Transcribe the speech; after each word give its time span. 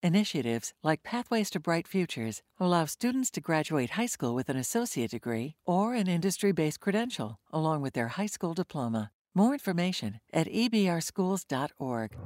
Initiatives 0.00 0.72
like 0.84 1.02
Pathways 1.02 1.50
to 1.50 1.58
Bright 1.58 1.88
Futures 1.88 2.42
allow 2.60 2.84
students 2.84 3.32
to 3.32 3.40
graduate 3.40 3.90
high 3.90 4.06
school 4.06 4.32
with 4.32 4.48
an 4.48 4.56
associate 4.56 5.10
degree 5.10 5.56
or 5.66 5.94
an 5.94 6.06
industry 6.06 6.52
based 6.52 6.78
credential, 6.78 7.40
along 7.52 7.82
with 7.82 7.94
their 7.94 8.08
high 8.08 8.26
school 8.26 8.54
diploma. 8.54 9.10
More 9.34 9.54
information 9.54 10.20
at 10.32 10.46
ebrschools.org. 10.46 12.16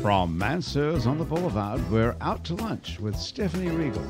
From 0.00 0.38
Mansur's 0.38 1.06
on 1.06 1.18
the 1.18 1.24
Boulevard, 1.24 1.90
we're 1.90 2.16
out 2.22 2.42
to 2.44 2.54
lunch 2.54 2.98
with 3.00 3.16
Stephanie 3.16 3.70
Riegel. 3.70 4.06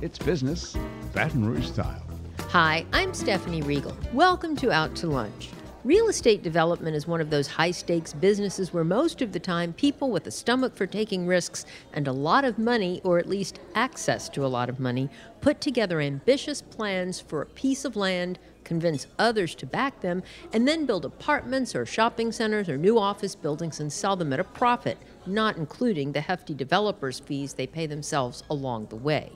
It's 0.00 0.18
business, 0.18 0.74
Baton 1.12 1.44
Rouge 1.44 1.66
style. 1.66 2.02
Hi, 2.48 2.86
I'm 2.94 3.12
Stephanie 3.12 3.62
Riegel. 3.62 3.96
Welcome 4.14 4.56
to 4.56 4.70
Out 4.70 4.94
to 4.96 5.06
Lunch. 5.06 5.50
Real 5.84 6.08
estate 6.08 6.44
development 6.44 6.94
is 6.94 7.08
one 7.08 7.20
of 7.20 7.30
those 7.30 7.48
high 7.48 7.72
stakes 7.72 8.12
businesses 8.12 8.72
where 8.72 8.84
most 8.84 9.20
of 9.20 9.32
the 9.32 9.40
time 9.40 9.72
people 9.72 10.12
with 10.12 10.24
a 10.28 10.30
stomach 10.30 10.76
for 10.76 10.86
taking 10.86 11.26
risks 11.26 11.66
and 11.92 12.06
a 12.06 12.12
lot 12.12 12.44
of 12.44 12.56
money, 12.56 13.00
or 13.02 13.18
at 13.18 13.28
least 13.28 13.58
access 13.74 14.28
to 14.28 14.46
a 14.46 14.46
lot 14.46 14.68
of 14.68 14.78
money, 14.78 15.10
put 15.40 15.60
together 15.60 16.00
ambitious 16.00 16.62
plans 16.62 17.20
for 17.20 17.42
a 17.42 17.46
piece 17.46 17.84
of 17.84 17.96
land, 17.96 18.38
convince 18.62 19.08
others 19.18 19.56
to 19.56 19.66
back 19.66 20.02
them, 20.02 20.22
and 20.52 20.68
then 20.68 20.86
build 20.86 21.04
apartments 21.04 21.74
or 21.74 21.84
shopping 21.84 22.30
centers 22.30 22.68
or 22.68 22.76
new 22.76 22.96
office 22.96 23.34
buildings 23.34 23.80
and 23.80 23.92
sell 23.92 24.14
them 24.14 24.32
at 24.32 24.38
a 24.38 24.44
profit, 24.44 24.98
not 25.26 25.56
including 25.56 26.12
the 26.12 26.20
hefty 26.20 26.54
developers' 26.54 27.18
fees 27.18 27.54
they 27.54 27.66
pay 27.66 27.86
themselves 27.86 28.44
along 28.48 28.86
the 28.86 28.94
way. 28.94 29.32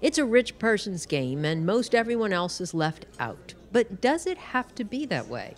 It's 0.00 0.16
a 0.16 0.24
rich 0.24 0.58
person's 0.58 1.04
game, 1.04 1.44
and 1.44 1.66
most 1.66 1.94
everyone 1.94 2.32
else 2.32 2.58
is 2.58 2.72
left 2.72 3.04
out. 3.18 3.52
But 3.72 4.00
does 4.00 4.26
it 4.26 4.38
have 4.38 4.74
to 4.74 4.84
be 4.84 5.06
that 5.06 5.28
way? 5.28 5.54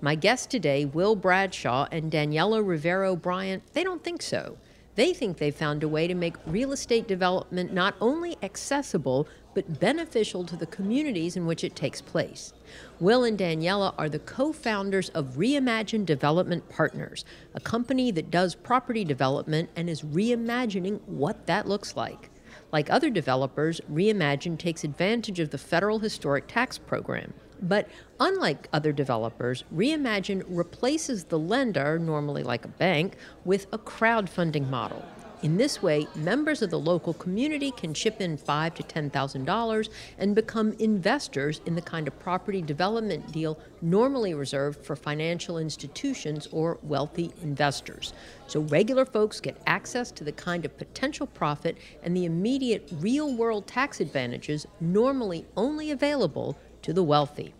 My 0.00 0.14
guests 0.14 0.46
today, 0.46 0.86
Will 0.86 1.14
Bradshaw 1.14 1.86
and 1.92 2.10
Daniela 2.10 2.66
Rivero 2.66 3.14
Bryant, 3.16 3.62
they 3.74 3.84
don't 3.84 4.02
think 4.02 4.22
so. 4.22 4.56
They 4.94 5.12
think 5.12 5.36
they've 5.36 5.54
found 5.54 5.82
a 5.82 5.88
way 5.88 6.06
to 6.06 6.14
make 6.14 6.36
real 6.46 6.72
estate 6.72 7.06
development 7.06 7.72
not 7.72 7.94
only 8.00 8.36
accessible, 8.42 9.28
but 9.54 9.80
beneficial 9.80 10.44
to 10.44 10.56
the 10.56 10.66
communities 10.66 11.36
in 11.36 11.46
which 11.46 11.64
it 11.64 11.76
takes 11.76 12.00
place. 12.00 12.52
Will 12.98 13.24
and 13.24 13.38
Daniela 13.38 13.94
are 13.98 14.08
the 14.08 14.18
co 14.18 14.52
founders 14.52 15.08
of 15.10 15.36
Reimagine 15.36 16.06
Development 16.06 16.66
Partners, 16.68 17.24
a 17.54 17.60
company 17.60 18.10
that 18.10 18.30
does 18.30 18.54
property 18.54 19.04
development 19.04 19.70
and 19.76 19.90
is 19.90 20.02
reimagining 20.02 21.00
what 21.06 21.46
that 21.46 21.68
looks 21.68 21.96
like. 21.96 22.30
Like 22.72 22.90
other 22.90 23.10
developers, 23.10 23.80
Reimagine 23.90 24.58
takes 24.58 24.84
advantage 24.84 25.40
of 25.40 25.50
the 25.50 25.58
federal 25.58 25.98
historic 25.98 26.46
tax 26.46 26.78
program. 26.78 27.32
But 27.62 27.88
unlike 28.18 28.68
other 28.72 28.92
developers, 28.92 29.64
Reimagine 29.74 30.44
replaces 30.48 31.24
the 31.24 31.38
lender, 31.38 31.98
normally 31.98 32.42
like 32.42 32.64
a 32.64 32.68
bank, 32.68 33.16
with 33.44 33.66
a 33.72 33.78
crowdfunding 33.78 34.68
model. 34.68 35.04
In 35.42 35.56
this 35.56 35.82
way, 35.82 36.06
members 36.14 36.60
of 36.60 36.68
the 36.68 36.78
local 36.78 37.14
community 37.14 37.70
can 37.70 37.94
chip 37.94 38.20
in 38.20 38.36
five 38.36 38.74
to 38.74 38.82
ten 38.82 39.08
thousand 39.08 39.46
dollars 39.46 39.88
and 40.18 40.34
become 40.34 40.72
investors 40.72 41.62
in 41.64 41.74
the 41.74 41.80
kind 41.80 42.06
of 42.06 42.18
property 42.18 42.60
development 42.60 43.32
deal 43.32 43.58
normally 43.80 44.34
reserved 44.34 44.84
for 44.84 44.94
financial 44.94 45.56
institutions 45.56 46.46
or 46.52 46.78
wealthy 46.82 47.32
investors. 47.40 48.12
So 48.48 48.60
regular 48.60 49.06
folks 49.06 49.40
get 49.40 49.56
access 49.66 50.10
to 50.12 50.24
the 50.24 50.32
kind 50.32 50.66
of 50.66 50.76
potential 50.76 51.26
profit 51.26 51.78
and 52.02 52.14
the 52.14 52.26
immediate 52.26 52.90
real 52.98 53.34
world 53.34 53.66
tax 53.66 54.00
advantages 54.00 54.66
normally 54.78 55.46
only 55.56 55.90
available 55.90 56.58
to 56.82 56.92
the 56.92 57.02
wealthy. 57.02 57.54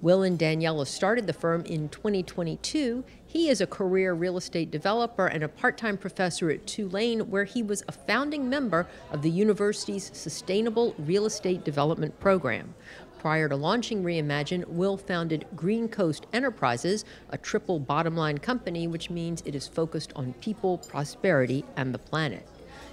Will 0.00 0.22
and 0.22 0.38
Daniela 0.38 0.86
started 0.86 1.26
the 1.26 1.32
firm 1.32 1.64
in 1.64 1.88
2022. 1.88 3.02
He 3.26 3.48
is 3.48 3.60
a 3.60 3.66
career 3.66 4.14
real 4.14 4.36
estate 4.36 4.70
developer 4.70 5.26
and 5.26 5.42
a 5.42 5.48
part 5.48 5.76
time 5.76 5.96
professor 5.96 6.50
at 6.50 6.68
Tulane, 6.68 7.30
where 7.30 7.44
he 7.44 7.64
was 7.64 7.82
a 7.88 7.92
founding 7.92 8.48
member 8.48 8.86
of 9.10 9.22
the 9.22 9.30
university's 9.30 10.10
Sustainable 10.14 10.94
Real 10.98 11.26
Estate 11.26 11.64
Development 11.64 12.18
Program. 12.20 12.74
Prior 13.18 13.48
to 13.48 13.56
launching 13.56 14.04
Reimagine, 14.04 14.64
Will 14.68 14.96
founded 14.96 15.44
Green 15.56 15.88
Coast 15.88 16.26
Enterprises, 16.32 17.04
a 17.30 17.38
triple 17.38 17.80
bottom 17.80 18.16
line 18.16 18.38
company, 18.38 18.86
which 18.86 19.10
means 19.10 19.42
it 19.44 19.56
is 19.56 19.66
focused 19.66 20.12
on 20.14 20.32
people, 20.34 20.78
prosperity, 20.78 21.64
and 21.76 21.92
the 21.92 21.98
planet. 21.98 22.46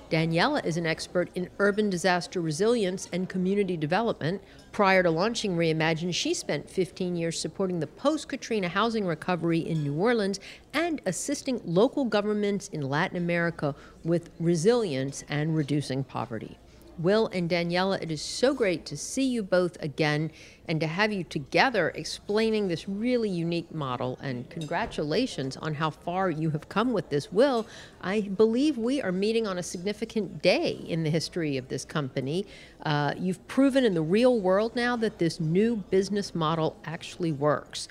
Daniela 0.10 0.64
is 0.64 0.78
an 0.78 0.86
expert 0.86 1.30
in 1.34 1.50
urban 1.58 1.90
disaster 1.90 2.40
resilience 2.40 3.10
and 3.12 3.28
community 3.28 3.76
development. 3.76 4.42
Prior 4.72 5.02
to 5.02 5.10
launching 5.10 5.56
Reimagine, 5.56 6.14
she 6.14 6.34
spent 6.34 6.70
15 6.70 7.16
years 7.16 7.40
supporting 7.40 7.80
the 7.80 7.88
post 7.88 8.28
Katrina 8.28 8.68
housing 8.68 9.06
recovery 9.08 9.60
in 9.60 9.84
New 9.84 9.96
Orleans 9.96 10.40
and 10.74 11.02
assisting 11.08 11.60
local 11.66 12.06
governments 12.06 12.68
in 12.68 12.82
Latin 12.82 13.18
America 13.18 13.74
with 14.04 14.30
resilience 14.40 15.24
and 15.28 15.56
reducing 15.56 16.04
poverty. 16.04 16.60
Will 16.98 17.28
and 17.28 17.50
Daniela, 17.50 18.02
it 18.02 18.12
is 18.12 18.22
so 18.22 18.54
great 18.54 18.86
to 18.86 18.98
see 18.98 19.24
you 19.24 19.44
both 19.44 19.82
again 19.82 20.32
and 20.68 20.80
to 20.80 20.88
have 20.88 21.12
you 21.12 21.24
together 21.24 21.90
explaining 21.90 22.68
this 22.68 22.88
really 22.88 23.30
unique 23.30 23.74
model. 23.74 24.18
And 24.22 24.50
congratulations 24.50 25.58
on 25.58 25.74
how 25.74 25.90
far 25.90 26.30
you 26.30 26.50
have 26.52 26.70
come 26.70 26.94
with 26.94 27.10
this. 27.10 27.32
Will, 27.32 27.68
I 28.02 28.22
believe 28.22 28.78
we 28.78 29.02
are 29.02 29.12
meeting 29.12 29.46
on 29.48 29.58
a 29.58 29.64
significant 29.64 30.42
day 30.42 30.72
in 30.88 31.04
the 31.04 31.10
history 31.10 31.58
of 31.58 31.68
this 31.68 31.86
company. 31.86 32.46
Uh, 32.86 33.14
you've 33.18 33.46
proven 33.48 33.86
in 33.86 33.94
the 33.94 34.02
real 34.02 34.40
world 34.40 34.76
now 34.76 34.96
that 34.96 35.20
this 35.20 35.40
new 35.40 35.76
business 35.76 36.34
model 36.34 36.78
actually 36.86 37.32
works. 37.32 37.88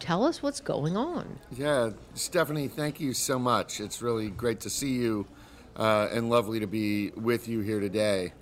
Tell 0.00 0.24
us 0.24 0.42
what's 0.42 0.60
going 0.60 0.96
on. 0.96 1.38
Yeah, 1.56 1.90
Stephanie, 2.14 2.68
thank 2.68 3.00
you 3.00 3.12
so 3.12 3.38
much. 3.38 3.80
It's 3.80 4.00
really 4.00 4.30
great 4.30 4.60
to 4.60 4.70
see 4.70 4.92
you 4.92 5.26
uh, 5.78 6.08
and 6.12 6.28
lovely 6.28 6.60
to 6.60 6.66
be 6.66 7.10
with 7.10 7.48
you 7.48 7.60
here 7.60 7.80
today. 7.80 8.32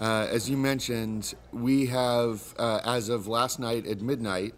Uh, 0.00 0.26
as 0.30 0.48
you 0.48 0.56
mentioned, 0.56 1.34
we 1.52 1.86
have, 1.86 2.54
uh, 2.58 2.80
as 2.84 3.08
of 3.08 3.26
last 3.26 3.60
night 3.60 3.86
at 3.86 4.00
midnight, 4.00 4.54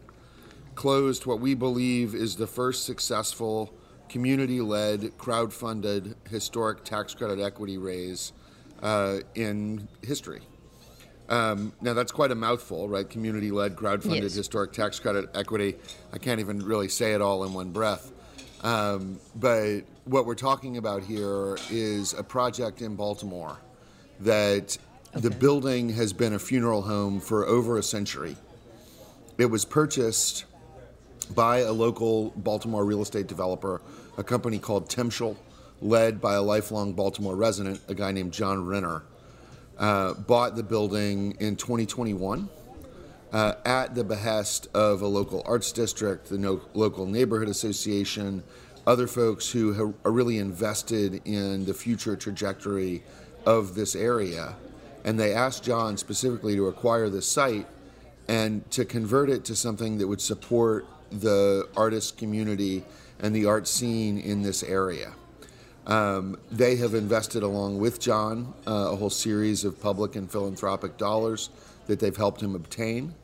closed 0.75 1.27
what 1.27 1.41
we 1.41 1.55
believe 1.55 2.15
is 2.15 2.37
the 2.37 2.47
first 2.47 2.87
successful 2.87 3.73
community 4.09 4.61
led, 4.61 5.17
crowd 5.19 5.53
funded 5.53 6.15
historic 6.31 6.85
tax 6.85 7.15
credit 7.15 7.41
equity 7.41 7.79
raise 7.79 8.33
uh, 8.83 9.19
in 9.35 9.89
history. 10.03 10.43
Um, 11.29 11.73
now, 11.81 11.95
that's 11.95 12.13
quite 12.13 12.31
a 12.31 12.35
mouthful, 12.35 12.89
right? 12.89 13.09
Community 13.09 13.51
led, 13.51 13.75
crowd 13.75 14.03
funded 14.03 14.25
yes. 14.25 14.35
historic 14.35 14.73
tax 14.73 15.01
credit 15.01 15.31
equity. 15.35 15.77
I 16.13 16.19
can't 16.19 16.41
even 16.41 16.61
really 16.61 16.89
say 16.89 17.15
it 17.15 17.23
all 17.23 17.45
in 17.45 17.55
one 17.55 17.71
breath. 17.71 18.12
Um, 18.63 19.19
but 19.35 19.81
what 20.05 20.25
we're 20.27 20.35
talking 20.35 20.77
about 20.77 21.03
here 21.03 21.57
is 21.71 22.15
a 22.15 22.23
project 22.23 22.81
in 22.81 22.95
Baltimore 22.95 23.59
that 24.21 24.79
okay. 25.11 25.21
the 25.21 25.31
building 25.31 25.91
has 25.91 26.13
been 26.13 26.35
a 26.35 26.39
funeral 26.39 26.83
home 26.83 27.21
for 27.21 27.45
over 27.47 27.79
a 27.79 27.83
century. 27.83 28.37
It 29.39 29.47
was 29.47 29.65
purchased 29.65 30.45
by 31.35 31.59
a 31.59 31.73
local 31.73 32.31
Baltimore 32.37 32.85
real 32.85 33.03
estate 33.03 33.27
developer, 33.27 33.81
a 34.17 34.23
company 34.23 34.59
called 34.59 34.89
Temschel, 34.89 35.37
led 35.81 36.21
by 36.21 36.35
a 36.35 36.43
lifelong 36.43 36.93
Baltimore 36.93 37.35
resident, 37.35 37.81
a 37.89 37.95
guy 37.95 38.13
named 38.13 38.33
John 38.33 38.67
Renner. 38.67 39.03
Uh, 39.79 40.15
bought 40.15 40.55
the 40.55 40.63
building 40.63 41.37
in 41.41 41.57
2021 41.57 42.49
uh, 43.33 43.55
at 43.65 43.95
the 43.95 44.05
behest 44.05 44.69
of 44.75 45.01
a 45.03 45.07
local 45.07 45.43
arts 45.47 45.73
district, 45.73 46.29
the 46.29 46.39
no- 46.39 46.61
local 46.75 47.07
neighborhood 47.07 47.49
association, 47.49 48.43
other 48.87 49.07
folks 49.07 49.51
who 49.51 49.73
ha- 49.75 49.93
are 50.05 50.13
really 50.13 50.39
invested 50.39 51.23
in 51.25 51.65
the 51.65 51.75
future 51.75 52.17
trajectory 52.17 53.03
of 53.47 53.75
this 53.75 53.95
area. 53.95 54.55
And 55.05 55.19
they 55.19 55.35
asked 55.35 55.65
John 55.65 55.97
specifically 55.97 56.55
to 56.57 56.69
acquire 56.69 57.09
this 57.09 57.27
site 57.27 57.67
and 58.29 58.71
to 58.71 58.85
convert 58.85 59.31
it 59.31 59.45
to 59.47 59.57
something 59.57 59.99
that 59.99 60.07
would 60.07 60.21
support 60.21 60.87
the 61.11 61.69
artist 61.77 62.19
community 62.19 62.85
and 63.19 63.35
the 63.35 63.47
art 63.47 63.67
scene 63.67 64.19
in 64.19 64.43
this 64.43 64.63
area. 64.63 65.13
Um, 65.87 66.39
they 66.51 66.77
have 66.77 66.95
invested 66.95 67.43
along 67.43 67.79
with 67.79 67.99
John 67.99 68.55
uh, 68.67 68.91
a 68.93 68.97
whole 68.97 69.11
series 69.11 69.65
of 69.65 69.81
public 69.81 70.15
and 70.15 70.31
philanthropic 70.31 70.97
dollars 70.97 71.51
that 71.87 71.99
they've 71.99 72.17
helped 72.17 72.41
him 72.41 72.55
obtain. 72.55 73.15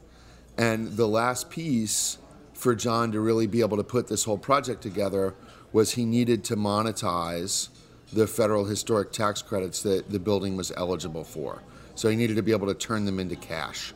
And 0.59 0.97
the 0.97 1.07
last 1.07 1.51
piece 1.51 2.19
for 2.53 2.75
John 2.75 3.13
to 3.13 3.21
really 3.21 3.47
be 3.47 3.61
able 3.61 3.77
to 3.77 3.85
put 3.85 4.09
this 4.09 4.25
whole 4.25 4.39
project 4.39 4.83
together 4.83 5.35
was 5.73 5.93
he 5.93 6.05
needed 6.05 6.45
to 6.45 6.57
monetize 6.57 7.69
the 8.13 8.27
federal 8.27 8.65
historic 8.65 9.13
tax 9.13 9.41
credits 9.43 9.83
that 9.83 10.11
the 10.11 10.19
building 10.19 10.57
was 10.57 10.73
eligible 10.77 11.25
for. 11.25 11.63
So 11.95 12.09
he 12.09 12.17
needed 12.17 12.37
to 12.37 12.43
be 12.43 12.53
able 12.53 12.67
to 12.67 12.75
turn 12.75 13.05
them 13.05 13.21
into 13.21 13.37
cash. 13.37 13.93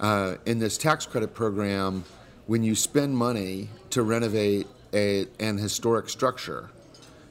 uh, 0.00 0.36
in 0.46 0.58
this 0.58 0.78
tax 0.78 1.06
credit 1.06 1.34
program, 1.34 2.04
when 2.46 2.62
you 2.62 2.74
spend 2.74 3.16
money 3.16 3.68
to 3.90 4.02
renovate 4.02 4.66
a, 4.94 5.26
an 5.40 5.58
historic 5.58 6.08
structure, 6.08 6.70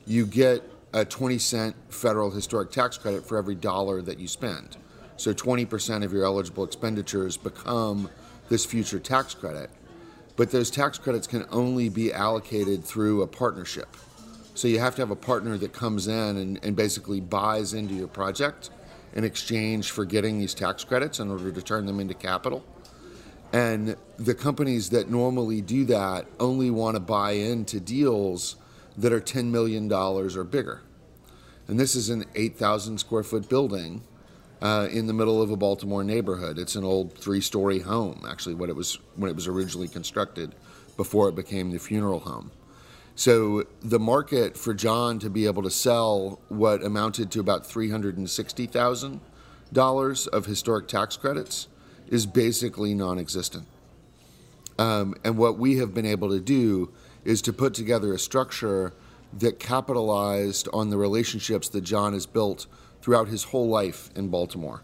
you 0.06 0.26
get 0.26 0.64
a 0.94 1.06
20 1.06 1.38
cent 1.38 1.76
federal 1.90 2.32
historic 2.32 2.72
tax 2.72 2.98
credit 2.98 3.26
for 3.26 3.38
every 3.38 3.56
dollar 3.56 4.02
that 4.02 4.20
you 4.20 4.28
spend. 4.28 4.78
So 5.18 5.34
20% 5.34 6.04
of 6.04 6.14
your 6.14 6.26
eligible 6.26 6.64
expenditures 6.64 7.38
become 7.38 8.10
this 8.50 8.66
future 8.66 9.00
tax 9.00 9.34
credit. 9.34 9.70
But 10.36 10.52
those 10.52 10.70
tax 10.70 10.98
credits 10.98 11.28
can 11.28 11.46
only 11.52 11.90
be 11.90 12.14
allocated 12.14 12.84
through 12.84 13.24
a 13.24 13.28
partnership. 13.28 13.98
So 14.54 14.68
you 14.68 14.80
have 14.80 14.96
to 14.96 15.02
have 15.02 15.12
a 15.12 15.16
partner 15.16 15.58
that 15.58 15.74
comes 15.74 16.08
in 16.08 16.38
and, 16.38 16.60
and 16.64 16.76
basically 16.76 17.22
buys 17.22 17.74
into 17.74 17.94
your 17.94 18.08
project 18.08 18.70
in 19.14 19.24
exchange 19.24 19.92
for 19.92 20.06
getting 20.06 20.40
these 20.40 20.54
tax 20.54 20.84
credits 20.84 21.20
in 21.20 21.32
order 21.32 21.52
to 21.52 21.62
turn 21.62 21.86
them 21.86 22.00
into 22.00 22.14
capital. 22.14 22.64
And 23.54 23.96
the 24.18 24.36
companies 24.36 24.90
that 24.90 25.10
normally 25.10 25.62
do 25.62 25.86
that 25.86 26.28
only 26.40 26.70
want 26.70 26.96
to 26.96 27.00
buy 27.00 27.32
into 27.32 27.80
deals 27.80 28.58
that 28.98 29.14
are 29.14 29.22
$10 29.22 29.46
million 29.46 29.92
or 29.92 30.44
bigger. 30.44 30.82
And 31.68 31.80
this 31.80 31.96
is 31.96 32.10
an 32.10 32.26
8,000 32.36 32.98
square 32.98 33.24
foot 33.24 33.50
building 33.50 34.04
uh, 34.62 34.88
in 34.92 35.08
the 35.08 35.14
middle 35.14 35.42
of 35.42 35.52
a 35.52 35.58
Baltimore 35.58 36.04
neighborhood. 36.04 36.58
It's 36.58 36.76
an 36.76 36.84
old 36.84 37.18
three-story 37.18 37.80
home, 37.80 38.26
actually, 38.28 38.56
what 38.56 38.70
it 38.70 38.76
was 38.76 39.00
when 39.16 39.30
it 39.30 39.36
was 39.36 39.48
originally 39.48 39.88
constructed, 39.88 40.56
before 40.96 41.30
it 41.30 41.36
became 41.36 41.72
the 41.72 41.80
funeral 41.80 42.20
home. 42.20 42.52
So 43.16 43.66
the 43.82 44.00
market 44.00 44.58
for 44.58 44.74
John 44.74 45.20
to 45.20 45.30
be 45.30 45.46
able 45.48 45.64
to 45.64 45.72
sell 45.72 46.40
what 46.50 46.84
amounted 46.84 47.32
to 47.32 47.40
about 47.40 47.66
three 47.66 47.90
hundred 47.90 48.18
and 48.18 48.30
sixty 48.30 48.68
thousand 48.68 49.22
dollars 49.74 50.28
of 50.28 50.46
historic 50.46 50.88
tax 50.88 51.18
credits 51.18 51.68
is 52.08 52.26
basically 52.26 52.94
non-existent. 52.94 53.66
Um, 54.80 55.16
and 55.24 55.38
what 55.38 55.58
we 55.58 55.78
have 55.78 55.94
been 55.94 56.06
able 56.06 56.30
to 56.30 56.40
do 56.40 56.92
is 57.26 57.42
to 57.42 57.54
put 57.54 57.74
together 57.74 58.14
a 58.14 58.20
structure 58.20 58.94
that 59.34 59.60
capitalized 59.60 60.70
on 60.72 60.90
the 60.90 60.98
relationships 60.98 61.68
that 61.70 61.82
John 61.82 62.14
has 62.14 62.26
built 62.26 62.68
throughout 63.02 63.28
his 63.28 63.46
whole 63.46 63.68
life 63.68 64.10
in 64.16 64.30
Baltimore 64.30 64.84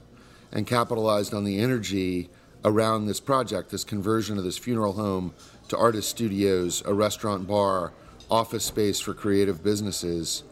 and 0.51 0.67
capitalized 0.67 1.33
on 1.33 1.43
the 1.43 1.59
energy 1.59 2.29
around 2.63 3.05
this 3.05 3.19
project, 3.19 3.71
this 3.71 3.83
conversion 3.83 4.37
of 4.37 4.43
this 4.43 4.57
funeral 4.57 4.93
home 4.93 5.33
to 5.67 5.77
artist 5.77 6.09
studios, 6.09 6.83
a 6.85 6.93
restaurant 6.93 7.47
bar, 7.47 7.91
office 8.29 8.65
space 8.65 8.99
for 8.99 9.13
creative 9.13 9.63
businesses. 9.63 10.43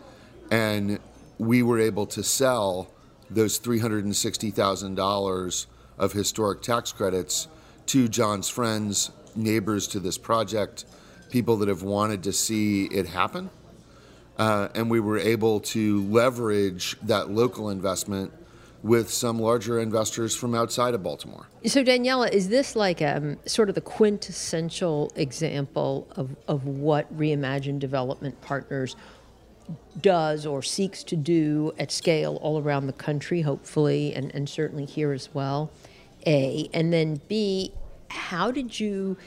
And 0.49 0.99
we 1.37 1.63
were 1.63 1.79
able 1.79 2.05
to 2.07 2.23
sell 2.23 2.91
those 3.29 3.59
$360,000 3.59 5.65
of 5.97 6.11
historic 6.11 6.61
tax 6.61 6.91
credits 6.91 7.47
to 7.87 8.07
John's 8.07 8.49
friends, 8.49 9.11
neighbors 9.35 9.87
to 9.87 9.99
this 9.99 10.17
project, 10.17 10.85
people 11.29 11.57
that 11.57 11.69
have 11.69 11.83
wanted 11.83 12.23
to 12.23 12.33
see 12.33 12.85
it 12.85 13.07
happen 13.07 13.49
uh, 14.41 14.69
and 14.73 14.89
we 14.89 14.99
were 14.99 15.19
able 15.19 15.59
to 15.59 16.01
leverage 16.07 16.97
that 17.03 17.29
local 17.29 17.69
investment 17.69 18.33
with 18.81 19.07
some 19.11 19.37
larger 19.37 19.79
investors 19.79 20.35
from 20.35 20.55
outside 20.55 20.95
of 20.95 21.03
Baltimore. 21.03 21.47
So, 21.67 21.83
Daniela, 21.83 22.27
is 22.31 22.49
this 22.49 22.75
like 22.75 23.03
um, 23.03 23.37
sort 23.45 23.69
of 23.69 23.75
the 23.75 23.81
quintessential 23.81 25.11
example 25.15 26.07
of, 26.15 26.35
of 26.47 26.65
what 26.65 27.15
Reimagine 27.15 27.77
Development 27.77 28.41
Partners 28.41 28.95
does 30.01 30.47
or 30.47 30.63
seeks 30.63 31.03
to 31.03 31.15
do 31.15 31.71
at 31.77 31.91
scale 31.91 32.39
all 32.41 32.59
around 32.59 32.87
the 32.87 32.93
country, 32.93 33.41
hopefully, 33.41 34.15
and, 34.15 34.33
and 34.33 34.49
certainly 34.49 34.85
here 34.85 35.11
as 35.11 35.31
well? 35.35 35.69
A. 36.25 36.67
And 36.73 36.91
then 36.91 37.21
B, 37.27 37.73
how 38.09 38.49
did 38.49 38.79
you 38.79 39.17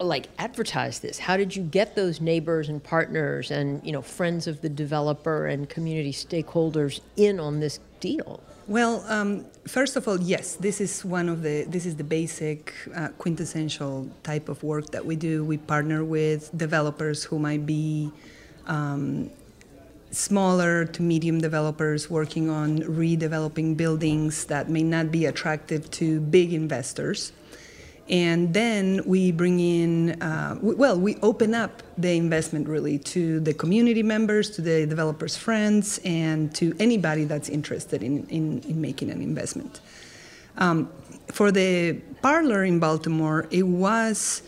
like 0.00 0.28
advertise 0.38 1.00
this? 1.00 1.18
How 1.18 1.36
did 1.36 1.54
you 1.54 1.62
get 1.62 1.94
those 1.94 2.20
neighbors 2.20 2.68
and 2.68 2.82
partners 2.82 3.50
and 3.50 3.84
you 3.84 3.92
know 3.92 4.02
friends 4.02 4.46
of 4.46 4.60
the 4.60 4.68
developer 4.68 5.46
and 5.46 5.68
community 5.68 6.12
stakeholders 6.12 7.00
in 7.16 7.40
on 7.40 7.60
this 7.60 7.80
deal? 8.00 8.40
Well, 8.68 9.04
um, 9.08 9.44
first 9.66 9.96
of 9.96 10.06
all, 10.06 10.20
yes, 10.20 10.54
this 10.54 10.80
is 10.80 11.04
one 11.04 11.28
of 11.28 11.42
the 11.42 11.64
this 11.64 11.84
is 11.84 11.96
the 11.96 12.04
basic 12.04 12.72
uh, 12.94 13.08
quintessential 13.18 14.08
type 14.22 14.48
of 14.48 14.62
work 14.62 14.90
that 14.92 15.04
we 15.04 15.16
do. 15.16 15.44
We 15.44 15.58
partner 15.58 16.04
with 16.04 16.56
developers 16.56 17.24
who 17.24 17.38
might 17.38 17.66
be 17.66 18.12
um, 18.66 19.30
smaller 20.12 20.84
to 20.84 21.02
medium 21.02 21.40
developers 21.40 22.08
working 22.08 22.50
on 22.50 22.78
redeveloping 22.80 23.76
buildings 23.76 24.44
that 24.44 24.68
may 24.68 24.82
not 24.82 25.10
be 25.10 25.26
attractive 25.26 25.90
to 25.92 26.20
big 26.20 26.52
investors. 26.52 27.32
And 28.08 28.52
then 28.52 29.00
we 29.06 29.30
bring 29.30 29.60
in, 29.60 30.20
uh, 30.20 30.58
well, 30.60 30.98
we 30.98 31.16
open 31.22 31.54
up 31.54 31.82
the 31.96 32.16
investment 32.16 32.68
really 32.68 32.98
to 32.98 33.40
the 33.40 33.54
community 33.54 34.02
members, 34.02 34.50
to 34.50 34.62
the 34.62 34.86
developers' 34.86 35.36
friends, 35.36 36.00
and 36.04 36.54
to 36.56 36.74
anybody 36.78 37.24
that's 37.24 37.48
interested 37.48 38.02
in, 38.02 38.26
in, 38.26 38.60
in 38.60 38.80
making 38.80 39.10
an 39.10 39.22
investment. 39.22 39.80
Um, 40.58 40.90
for 41.30 41.52
the 41.52 41.94
parlor 42.20 42.64
in 42.64 42.80
Baltimore, 42.80 43.46
it 43.50 43.62
was 43.62 44.42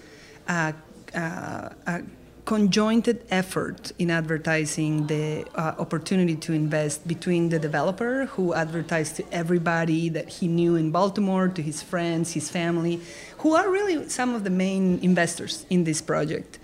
a, 0.49 0.75
a, 1.15 1.75
a 1.87 2.03
conjointed 2.45 3.25
effort 3.31 3.93
in 3.99 4.11
advertising 4.11 5.07
the 5.07 5.47
uh, 5.55 5.75
opportunity 5.79 6.37
to 6.37 6.53
invest 6.53 7.07
between 7.09 7.49
the 7.49 7.59
developer 7.59 8.27
who 8.27 8.53
advertised 8.53 9.17
to 9.17 9.25
everybody 9.33 10.11
that 10.11 10.29
he 10.29 10.47
knew 10.47 10.77
in 10.77 10.91
Baltimore, 10.91 11.49
to 11.49 11.63
his 11.63 11.83
friends, 11.83 12.33
his 12.33 12.51
family, 12.51 13.01
who 13.39 13.55
are 13.55 13.71
really 13.71 14.09
some 14.09 14.35
of 14.35 14.45
the 14.45 14.51
main 14.51 14.99
investors 15.03 15.65
in 15.71 15.85
this 15.85 16.03
project. 16.03 16.59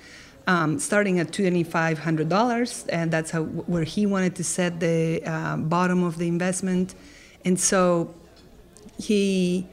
Um, 0.46 0.78
starting 0.78 1.20
at 1.20 1.28
$2,500, 1.28 2.86
and 2.90 3.10
that's 3.10 3.30
how 3.30 3.42
where 3.44 3.84
he 3.84 4.04
wanted 4.04 4.34
to 4.36 4.44
set 4.44 4.80
the 4.80 5.22
uh, 5.24 5.56
bottom 5.56 6.02
of 6.02 6.18
the 6.18 6.26
investment, 6.26 6.94
and 7.44 7.60
so 7.60 8.12
he 8.98 9.66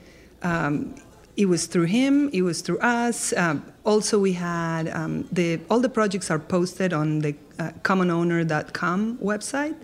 um, 0.44 0.96
it 1.38 1.46
was 1.46 1.68
through 1.68 1.86
him, 1.86 2.30
it 2.34 2.42
was 2.42 2.62
through 2.62 2.80
us. 2.80 3.32
Um, 3.34 3.64
also, 3.86 4.20
we 4.20 4.34
had 4.34 4.90
um, 4.90 5.28
the 5.32 5.62
all 5.70 5.80
the 5.80 5.90
projects 5.90 6.32
are 6.32 6.40
posted 6.40 6.94
on 6.94 7.20
the 7.20 7.36
uh, 7.60 7.72
commonowner.com 7.84 9.20
website, 9.20 9.76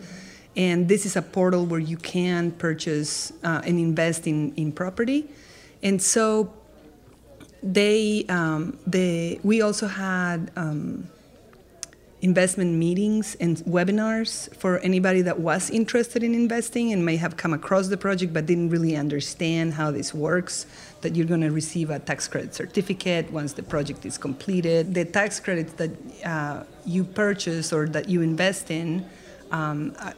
and 0.56 0.90
this 0.90 1.06
is 1.06 1.16
a 1.16 1.22
portal 1.22 1.66
where 1.66 1.80
you 1.80 1.98
can 1.98 2.52
purchase 2.52 3.32
uh, 3.44 3.62
and 3.64 3.80
invest 3.80 4.26
in, 4.26 4.54
in 4.56 4.72
property. 4.72 5.30
And 5.84 6.02
so 6.02 6.52
they, 7.62 8.26
um, 8.30 8.78
they 8.88 9.40
we 9.44 9.62
also 9.62 9.88
had 9.88 10.52
um, 10.56 11.08
investment 12.24 12.74
meetings 12.74 13.36
and 13.42 13.58
webinars 13.66 14.54
for 14.56 14.80
anybody 14.80 15.22
that 15.22 15.42
was 15.42 15.70
interested 15.70 16.24
in 16.24 16.34
investing 16.34 16.94
and 16.94 17.06
may 17.06 17.18
have 17.18 17.36
come 17.36 17.54
across 17.54 17.90
the 17.90 17.98
project 17.98 18.32
but 18.34 18.46
didn't 18.46 18.70
really 18.70 18.96
understand 18.96 19.74
how 19.74 19.92
this 19.92 20.14
works 20.14 20.66
that 21.02 21.18
you're 21.18 21.28
going 21.28 21.42
to 21.42 21.52
receive 21.52 21.90
a 21.90 22.00
tax 22.00 22.30
credit 22.30 22.56
certificate 22.56 23.30
once 23.30 23.52
the 23.52 23.62
project 23.62 24.06
is 24.06 24.18
completed. 24.18 24.94
The 24.94 25.04
tax 25.04 25.42
credits 25.42 25.74
that 25.74 25.92
uh, 26.26 26.64
you 26.86 27.04
purchase 27.04 27.74
or 27.74 27.88
that 27.90 28.08
you 28.08 28.22
invest 28.22 28.72
in 28.72 29.06
um, 29.52 29.94
uh, 30.00 30.14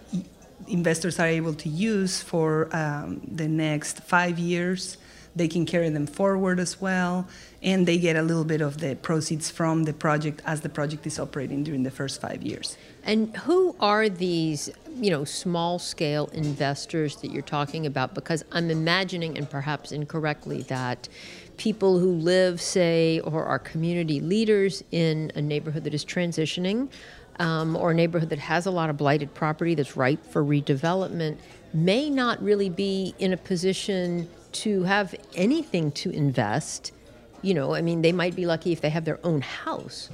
investors 0.68 1.20
are 1.20 1.28
able 1.28 1.56
to 1.56 1.70
use 1.70 2.22
for 2.22 2.70
um, 2.72 3.20
the 3.28 3.48
next 3.48 4.02
five 4.02 4.38
years 4.38 4.98
they 5.36 5.48
can 5.48 5.66
carry 5.66 5.90
them 5.90 6.08
forward 6.08 6.60
as 6.60 6.80
well, 6.80 7.28
and 7.62 7.86
they 7.86 7.98
get 7.98 8.16
a 8.16 8.22
little 8.22 8.46
bit 8.46 8.62
of 8.62 8.80
the 8.80 8.96
proceeds 8.96 9.50
from 9.50 9.84
the 9.84 9.94
project 9.94 10.42
as 10.46 10.62
the 10.62 10.70
project 10.70 11.06
is 11.06 11.20
operating 11.20 11.64
during 11.64 11.84
the 11.84 11.92
first 11.92 12.22
five 12.22 12.42
years. 12.42 12.78
And 13.04 13.36
who 13.38 13.76
are 13.80 14.08
these, 14.08 14.70
you 14.96 15.12
know, 15.12 15.26
small 15.26 15.78
scale 15.78 16.28
investors 16.34 17.18
that 17.18 17.32
you're 17.32 17.42
talking 17.42 17.86
about? 17.86 18.14
Because 18.14 18.46
I'm 18.52 18.70
imagining, 18.70 19.38
and 19.38 19.50
perhaps 19.50 19.92
incorrectly, 19.92 20.62
that 20.64 21.10
people 21.58 22.00
who 22.00 22.14
live, 22.14 22.62
say, 22.62 23.20
or 23.22 23.44
are 23.46 23.60
community 23.60 24.22
leaders 24.22 24.84
in 24.92 25.32
a 25.36 25.42
neighborhood 25.42 25.84
that 25.84 25.94
is 25.94 26.06
transitioning. 26.06 26.90
Um, 27.38 27.76
or 27.76 27.92
a 27.92 27.94
neighborhood 27.94 28.30
that 28.30 28.40
has 28.40 28.66
a 28.66 28.72
lot 28.72 28.90
of 28.90 28.96
blighted 28.96 29.34
property 29.34 29.76
that's 29.76 29.98
ripe 29.98 30.26
for 30.26 30.42
redevelopment 30.42 31.36
may 31.74 32.10
not 32.10 32.42
really 32.42 32.70
be 32.70 33.14
in 33.20 33.34
a 33.34 33.38
position 33.38 34.30
to 34.56 34.84
have 34.84 35.14
anything 35.36 35.92
to 35.92 36.10
invest, 36.12 36.94
you 37.42 37.54
know, 37.54 37.76
I 37.76 37.82
mean, 37.82 38.02
they 38.02 38.12
might 38.12 38.36
be 38.36 38.46
lucky 38.46 38.72
if 38.72 38.82
they 38.82 38.90
have 38.90 39.06
their 39.06 39.20
own 39.24 39.42
house, 39.42 40.10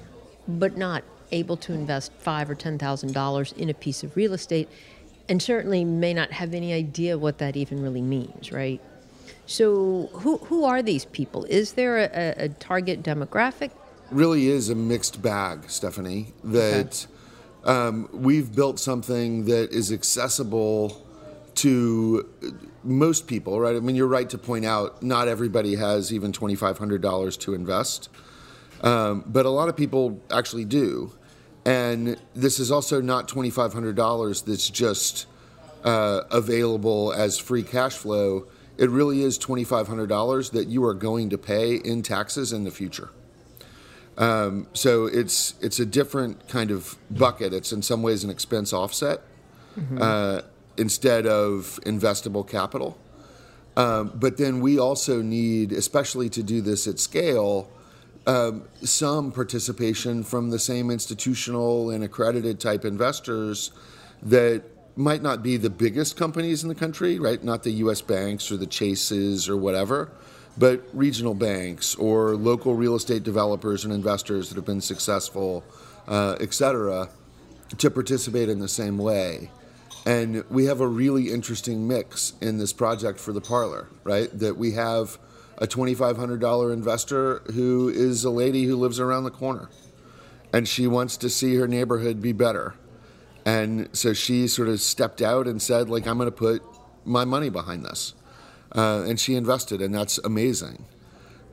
but 0.47 0.77
not 0.77 1.03
able 1.31 1.57
to 1.57 1.73
invest 1.73 2.11
five 2.17 2.49
or 2.49 2.55
ten 2.55 2.77
thousand 2.77 3.13
dollars 3.13 3.51
in 3.53 3.69
a 3.69 3.73
piece 3.73 4.03
of 4.03 4.15
real 4.15 4.33
estate, 4.33 4.67
and 5.29 5.41
certainly 5.41 5.85
may 5.85 6.13
not 6.13 6.31
have 6.31 6.53
any 6.53 6.73
idea 6.73 7.17
what 7.17 7.37
that 7.37 7.55
even 7.55 7.81
really 7.81 8.01
means, 8.01 8.51
right? 8.51 8.81
So, 9.45 10.09
who 10.13 10.37
who 10.37 10.65
are 10.65 10.81
these 10.81 11.05
people? 11.05 11.45
Is 11.45 11.73
there 11.73 11.97
a, 11.97 12.45
a 12.45 12.49
target 12.49 13.03
demographic? 13.03 13.71
Really 14.09 14.47
is 14.47 14.69
a 14.69 14.75
mixed 14.75 15.21
bag, 15.21 15.69
Stephanie. 15.69 16.33
That 16.43 17.05
okay. 17.63 17.71
um, 17.71 18.09
we've 18.11 18.53
built 18.53 18.79
something 18.79 19.45
that 19.45 19.71
is 19.71 19.91
accessible 19.91 21.05
to 21.61 22.27
most 22.83 23.27
people, 23.27 23.59
right? 23.59 23.75
I 23.75 23.79
mean, 23.79 23.95
you're 23.95 24.07
right 24.07 24.29
to 24.29 24.37
point 24.37 24.65
out 24.65 25.03
not 25.03 25.27
everybody 25.27 25.75
has 25.75 26.11
even 26.11 26.31
$2,500 26.31 27.39
to 27.41 27.53
invest, 27.53 28.09
um, 28.81 29.23
but 29.27 29.45
a 29.45 29.49
lot 29.49 29.69
of 29.69 29.77
people 29.77 30.19
actually 30.31 30.65
do. 30.65 31.13
And 31.63 32.19
this 32.33 32.59
is 32.59 32.71
also 32.71 33.01
not 33.01 33.27
$2,500 33.27 34.45
that's 34.45 34.69
just 34.69 35.27
uh, 35.83 36.21
available 36.31 37.13
as 37.13 37.37
free 37.37 37.63
cash 37.63 37.93
flow. 37.93 38.47
It 38.77 38.89
really 38.89 39.21
is 39.21 39.37
$2,500 39.37 40.51
that 40.51 40.67
you 40.67 40.83
are 40.83 40.95
going 40.95 41.29
to 41.29 41.37
pay 41.37 41.75
in 41.75 42.01
taxes 42.01 42.51
in 42.51 42.63
the 42.63 42.71
future. 42.71 43.11
Um, 44.17 44.67
so 44.73 45.05
it's 45.05 45.53
it's 45.61 45.79
a 45.79 45.85
different 45.85 46.47
kind 46.49 46.69
of 46.69 46.97
bucket. 47.09 47.53
It's 47.53 47.71
in 47.71 47.81
some 47.81 48.03
ways 48.03 48.23
an 48.23 48.29
expense 48.29 48.73
offset 48.73 49.21
mm-hmm. 49.79 49.99
uh, 50.01 50.41
instead 50.77 51.25
of 51.25 51.79
investable 51.85 52.47
capital. 52.47 52.97
Um, 53.77 54.11
but 54.15 54.37
then 54.37 54.61
we 54.61 54.79
also 54.79 55.21
need, 55.21 55.71
especially 55.71 56.29
to 56.29 56.43
do 56.43 56.61
this 56.61 56.87
at 56.87 56.99
scale, 56.99 57.69
um, 58.27 58.67
some 58.83 59.31
participation 59.31 60.23
from 60.23 60.49
the 60.49 60.59
same 60.59 60.91
institutional 60.91 61.89
and 61.89 62.03
accredited 62.03 62.59
type 62.59 62.85
investors 62.85 63.71
that 64.21 64.63
might 64.95 65.21
not 65.21 65.41
be 65.41 65.57
the 65.57 65.69
biggest 65.69 66.17
companies 66.17 66.63
in 66.63 66.69
the 66.69 66.75
country, 66.75 67.17
right? 67.17 67.43
Not 67.43 67.63
the 67.63 67.71
U.S. 67.71 68.01
banks 68.01 68.51
or 68.51 68.57
the 68.57 68.67
Chases 68.67 69.49
or 69.49 69.57
whatever, 69.57 70.11
but 70.57 70.83
regional 70.93 71.33
banks 71.33 71.95
or 71.95 72.35
local 72.35 72.75
real 72.75 72.95
estate 72.95 73.23
developers 73.23 73.85
and 73.85 73.93
investors 73.93 74.49
that 74.49 74.55
have 74.55 74.65
been 74.65 74.81
successful, 74.81 75.63
uh, 76.07 76.35
et 76.39 76.53
cetera, 76.53 77.09
to 77.77 77.89
participate 77.89 78.49
in 78.49 78.59
the 78.59 78.67
same 78.67 78.97
way. 78.97 79.49
And 80.05 80.43
we 80.49 80.65
have 80.65 80.81
a 80.81 80.87
really 80.87 81.31
interesting 81.31 81.87
mix 81.87 82.33
in 82.41 82.57
this 82.57 82.73
project 82.73 83.19
for 83.19 83.33
the 83.33 83.41
parlor, 83.41 83.87
right? 84.03 84.29
That 84.37 84.57
we 84.57 84.71
have 84.71 85.19
a 85.57 85.67
$2,500 85.67 86.73
investor 86.73 87.39
who 87.53 87.89
is 87.89 88.23
a 88.23 88.31
lady 88.31 88.63
who 88.63 88.75
lives 88.75 88.99
around 88.99 89.25
the 89.25 89.31
corner 89.31 89.69
and 90.53 90.67
she 90.67 90.87
wants 90.87 91.17
to 91.17 91.29
see 91.29 91.55
her 91.55 91.67
neighborhood 91.67 92.21
be 92.21 92.33
better. 92.33 92.75
And 93.45 93.89
so 93.93 94.13
she 94.13 94.47
sort 94.47 94.67
of 94.67 94.81
stepped 94.81 95.21
out 95.21 95.47
and 95.47 95.61
said, 95.61 95.89
like, 95.89 96.05
I'm 96.05 96.17
going 96.17 96.27
to 96.27 96.35
put 96.35 96.61
my 97.05 97.25
money 97.25 97.49
behind 97.49 97.85
this. 97.85 98.13
Uh, 98.73 99.03
and 99.07 99.19
she 99.19 99.35
invested, 99.35 99.81
and 99.81 99.93
that's 99.93 100.17
amazing. 100.19 100.85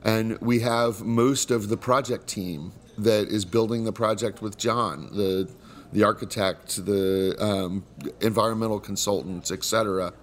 And 0.03 0.39
we 0.39 0.59
have 0.59 1.01
most 1.01 1.51
of 1.51 1.69
the 1.69 1.77
project 1.77 2.27
team 2.27 2.71
that 2.97 3.27
is 3.27 3.45
building 3.45 3.85
the 3.85 3.91
project 3.91 4.41
with 4.41 4.57
John, 4.57 5.09
the 5.11 5.49
the 5.91 6.03
architect, 6.03 6.85
the 6.85 7.35
um, 7.39 7.83
environmental 8.21 8.79
consultants, 8.79 9.51
etc. 9.51 10.13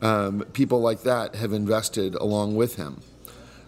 Um, 0.00 0.44
people 0.52 0.80
like 0.80 1.02
that 1.02 1.34
have 1.34 1.52
invested 1.52 2.14
along 2.14 2.56
with 2.56 2.76
him. 2.76 3.02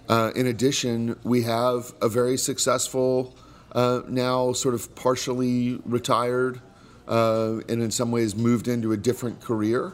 Uh, 0.08 0.30
in 0.34 0.46
addition, 0.46 1.18
we 1.24 1.42
have 1.42 1.92
a 2.00 2.08
very 2.08 2.36
successful, 2.36 3.36
uh, 3.72 4.02
now 4.08 4.52
sort 4.52 4.74
of 4.74 4.94
partially 4.94 5.80
retired, 5.84 6.60
uh, 7.08 7.58
and 7.68 7.82
in 7.82 7.90
some 7.90 8.10
ways 8.10 8.34
moved 8.34 8.68
into 8.68 8.92
a 8.92 8.96
different 8.96 9.40
career, 9.40 9.92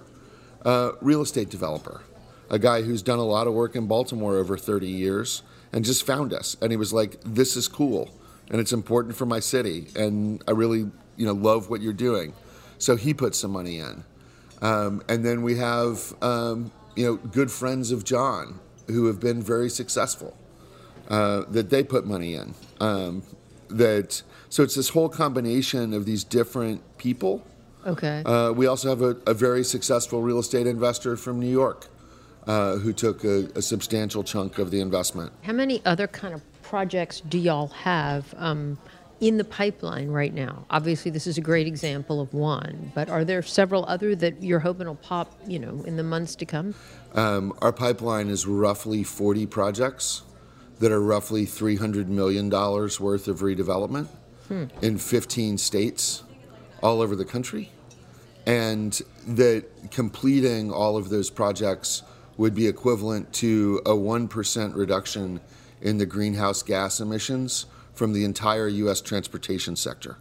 uh, 0.64 0.93
real 1.00 1.23
estate 1.23 1.50
developer. 1.50 2.02
A 2.50 2.59
guy 2.59 2.83
who's 2.83 3.02
done 3.02 3.19
a 3.19 3.25
lot 3.25 3.47
of 3.47 3.52
work 3.52 3.76
in 3.76 3.87
Baltimore 3.87 4.37
over 4.37 4.57
30 4.57 4.87
years 4.87 5.43
and 5.73 5.85
just 5.85 6.07
found 6.07 6.33
us. 6.33 6.57
And 6.62 6.71
he 6.71 6.76
was 6.76 6.95
like, 6.95 7.19
This 7.23 7.57
is 7.57 7.69
cool 7.69 8.11
and 8.50 8.61
it's 8.61 8.73
important 8.73 9.17
for 9.17 9.26
my 9.26 9.40
city. 9.40 9.88
And 9.95 10.43
I 10.49 10.52
really, 10.52 10.90
you 11.18 11.26
know, 11.26 11.34
love 11.34 11.68
what 11.68 11.82
you're 11.82 11.92
doing. 11.92 12.32
So 12.78 12.96
he 12.96 13.12
put 13.12 13.34
some 13.34 13.50
money 13.50 13.78
in. 13.78 14.04
Um, 14.62 15.02
and 15.08 15.25
then 15.25 15.42
we 15.42 15.56
have, 15.56 16.14
um, 16.22 16.72
you 16.96 17.04
know, 17.04 17.16
good 17.16 17.50
friends 17.50 17.90
of 17.90 18.04
John 18.04 18.58
who 18.87 19.06
have 19.06 19.20
been 19.20 19.42
very 19.42 19.68
successful 19.68 20.37
uh, 21.08 21.42
that 21.48 21.70
they 21.70 21.82
put 21.82 22.06
money 22.06 22.34
in. 22.34 22.54
Um, 22.80 23.22
that 23.68 24.22
so 24.48 24.62
it's 24.62 24.75
this 24.75 24.88
whole 24.90 25.08
combination 25.08 25.92
of 25.92 26.06
these 26.06 26.25
different 26.25 26.80
people. 26.96 27.44
Okay. 27.87 28.22
Uh, 28.25 28.52
we 28.52 28.66
also 28.66 28.88
have 28.88 29.02
a, 29.02 29.16
a, 29.30 29.34
very 29.34 29.62
successful 29.62 30.20
real 30.20 30.38
estate 30.38 30.66
investor 30.66 31.16
from 31.16 31.38
New 31.38 31.50
York 31.50 31.87
uh, 32.46 32.76
who 32.76 32.92
took 32.92 33.25
a, 33.25 33.48
a, 33.54 33.62
substantial 33.62 34.25
chunk 34.25 34.58
of 34.58 34.70
the 34.70 34.80
investment. 34.80 35.32
How 35.42 35.52
many 35.52 35.80
other 35.84 36.06
kind 36.06 36.34
of 36.34 36.42
projects 36.62 37.20
do 37.20 37.38
y'all 37.38 37.68
have 37.68 38.34
um, 38.37 38.78
in 39.20 39.37
the 39.37 39.44
pipeline 39.44 40.08
right 40.08 40.32
now? 40.32 40.64
Obviously, 40.70 41.10
this 41.10 41.26
is 41.26 41.38
a 41.38 41.40
great 41.40 41.66
example 41.66 42.20
of 42.20 42.32
one, 42.32 42.92
but 42.94 43.08
are 43.08 43.25
there 43.25 43.42
several 43.42 43.84
other 43.87 44.14
that 44.14 44.42
you're 44.42 44.60
hoping 44.60 44.87
will 44.87 44.94
pop, 44.94 45.38
you 45.46 45.58
know, 45.58 45.82
in 45.87 45.96
the 45.96 46.02
months 46.02 46.34
to 46.37 46.46
come? 46.46 46.75
Um, 47.14 47.52
our 47.60 47.72
pipeline 47.72 48.28
is 48.28 48.46
roughly 48.46 49.02
40 49.02 49.46
projects 49.46 50.22
that 50.78 50.92
are 50.92 51.00
roughly 51.00 51.44
$300 51.44 52.06
million 52.06 52.48
worth 52.50 53.28
of 53.28 53.40
redevelopment 53.40 54.06
hmm. 54.46 54.64
in 54.82 54.98
15 54.98 55.58
states 55.58 56.22
all 56.82 57.00
over 57.00 57.16
the 57.16 57.25
country. 57.25 57.70
And 58.46 58.98
that 59.26 59.64
completing 59.90 60.72
all 60.72 60.96
of 60.96 61.10
those 61.10 61.28
projects 61.28 62.02
would 62.37 62.54
be 62.54 62.68
equivalent 62.68 63.32
to 63.34 63.82
a 63.84 63.90
1% 63.90 64.75
reduction 64.76 65.40
in 65.82 65.98
the 65.98 66.06
greenhouse 66.06 66.62
gas 66.62 67.00
emissions 67.00 67.66
from 67.99 68.12
the 68.12 68.25
entire 68.25 68.69
U.S. 68.69 69.00
transportation 69.00 69.75
sector 69.75 70.17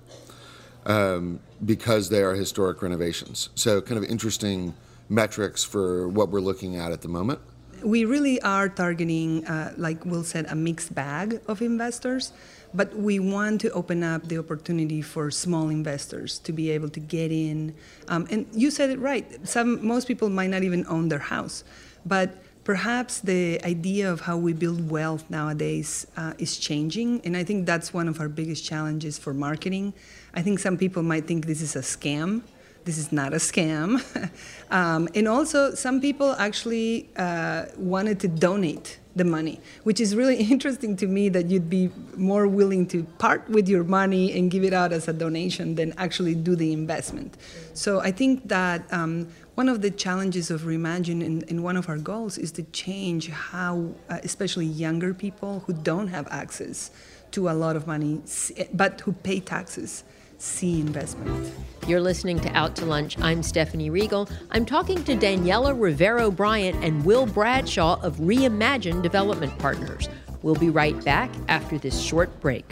um, 0.87 1.39
because 1.63 2.09
they 2.09 2.23
are 2.23 2.33
historic 2.33 2.81
renovations. 2.81 3.49
So, 3.53 3.79
kind 3.81 4.03
of 4.03 4.09
interesting 4.09 4.73
metrics 5.09 5.63
for 5.63 6.09
what 6.09 6.29
we're 6.29 6.41
looking 6.41 6.75
at 6.75 6.91
at 6.91 7.01
the 7.01 7.07
moment. 7.07 7.39
We 7.83 8.05
really 8.05 8.41
are 8.41 8.67
targeting, 8.67 9.45
uh, 9.45 9.73
like 9.77 10.03
Will 10.03 10.23
said, 10.23 10.47
a 10.49 10.55
mixed 10.55 10.95
bag 10.95 11.39
of 11.47 11.61
investors, 11.61 12.33
but 12.73 12.95
we 12.95 13.19
want 13.19 13.61
to 13.61 13.69
open 13.71 14.01
up 14.01 14.27
the 14.27 14.39
opportunity 14.39 15.03
for 15.03 15.29
small 15.29 15.69
investors 15.69 16.39
to 16.39 16.51
be 16.51 16.71
able 16.71 16.89
to 16.89 16.99
get 16.99 17.31
in. 17.31 17.75
Um, 18.07 18.27
and 18.31 18.47
you 18.51 18.71
said 18.71 18.89
it 18.89 18.99
right. 18.99 19.47
Some 19.47 19.85
most 19.85 20.07
people 20.07 20.29
might 20.29 20.49
not 20.49 20.63
even 20.63 20.83
own 20.87 21.09
their 21.09 21.25
house, 21.35 21.63
but 22.03 22.29
perhaps 22.67 23.21
the 23.21 23.61
idea 23.63 24.11
of 24.11 24.19
how 24.19 24.35
we 24.35 24.51
build 24.51 24.91
wealth 24.91 25.23
nowadays 25.29 26.05
uh, 26.17 26.33
is 26.37 26.57
changing, 26.57 27.21
and 27.23 27.37
I 27.37 27.45
think 27.45 27.65
that's 27.65 27.93
one 27.93 28.09
of 28.09 28.19
our 28.19 28.27
biggest 28.27 28.65
challenges 28.65 29.17
for 29.17 29.33
marketing. 29.33 29.93
I 30.33 30.41
think 30.41 30.59
some 30.59 30.77
people 30.77 31.01
might 31.01 31.25
think 31.25 31.45
this 31.45 31.61
is 31.61 31.77
a 31.77 31.85
scam. 31.95 32.41
This 32.83 32.97
is 32.97 33.13
not 33.13 33.31
a 33.31 33.37
scam. 33.37 34.03
um, 34.69 35.07
and 35.15 35.29
also, 35.29 35.75
some 35.75 36.01
people 36.01 36.33
actually 36.33 37.07
uh, 37.15 37.67
wanted 37.77 38.19
to 38.19 38.27
donate 38.27 38.99
the 39.15 39.23
money, 39.23 39.61
which 39.83 40.01
is 40.01 40.13
really 40.13 40.35
interesting 40.53 40.97
to 40.97 41.07
me 41.07 41.29
that 41.29 41.45
you'd 41.45 41.69
be 41.69 41.89
more 42.17 42.47
willing 42.47 42.85
to 42.87 43.03
part 43.17 43.47
with 43.49 43.69
your 43.69 43.85
money 43.85 44.37
and 44.37 44.51
give 44.51 44.65
it 44.65 44.73
out 44.73 44.91
as 44.91 45.07
a 45.07 45.13
donation 45.13 45.75
than 45.75 45.93
actually 45.97 46.35
do 46.35 46.53
the 46.53 46.73
investment. 46.73 47.37
So 47.73 48.01
I 48.01 48.11
think 48.11 48.49
that 48.49 48.81
um, 48.91 49.29
one 49.57 49.69
of 49.69 49.81
the 49.81 49.89
challenges 49.89 50.51
of 50.51 50.61
Reimagine 50.61 51.25
and, 51.25 51.43
and, 51.49 51.63
one 51.63 51.77
of 51.77 51.89
our 51.89 51.97
goals 51.97 52.37
is 52.37 52.51
to 52.51 52.61
change 52.61 53.27
how, 53.27 53.89
uh, 54.07 54.19
especially 54.23 54.67
younger 54.67 55.15
people 55.15 55.63
who 55.65 55.73
don't 55.73 56.09
have 56.09 56.27
access 56.29 56.91
to 57.31 57.49
a 57.49 57.53
lot 57.53 57.75
of 57.75 57.87
money, 57.87 58.21
but 58.73 59.01
who 59.01 59.11
pay 59.11 59.39
taxes, 59.39 60.03
see 60.37 60.79
investment. 60.79 61.51
You're 61.87 62.01
listening 62.01 62.39
to 62.41 62.49
Out 62.55 62.75
to 62.75 62.85
Lunch. 62.85 63.17
I'm 63.17 63.41
Stephanie 63.41 63.89
Riegel. 63.89 64.29
I'm 64.51 64.63
talking 64.63 65.03
to 65.05 65.15
Daniela 65.15 65.73
Rivero 65.75 66.29
Bryant 66.29 66.83
and 66.83 67.03
Will 67.03 67.25
Bradshaw 67.25 67.99
of 68.03 68.17
Reimagine 68.17 69.01
Development 69.01 69.57
Partners. 69.57 70.07
We'll 70.43 70.53
be 70.53 70.69
right 70.69 71.03
back 71.03 71.31
after 71.47 71.79
this 71.79 71.99
short 71.99 72.39
break. 72.41 72.71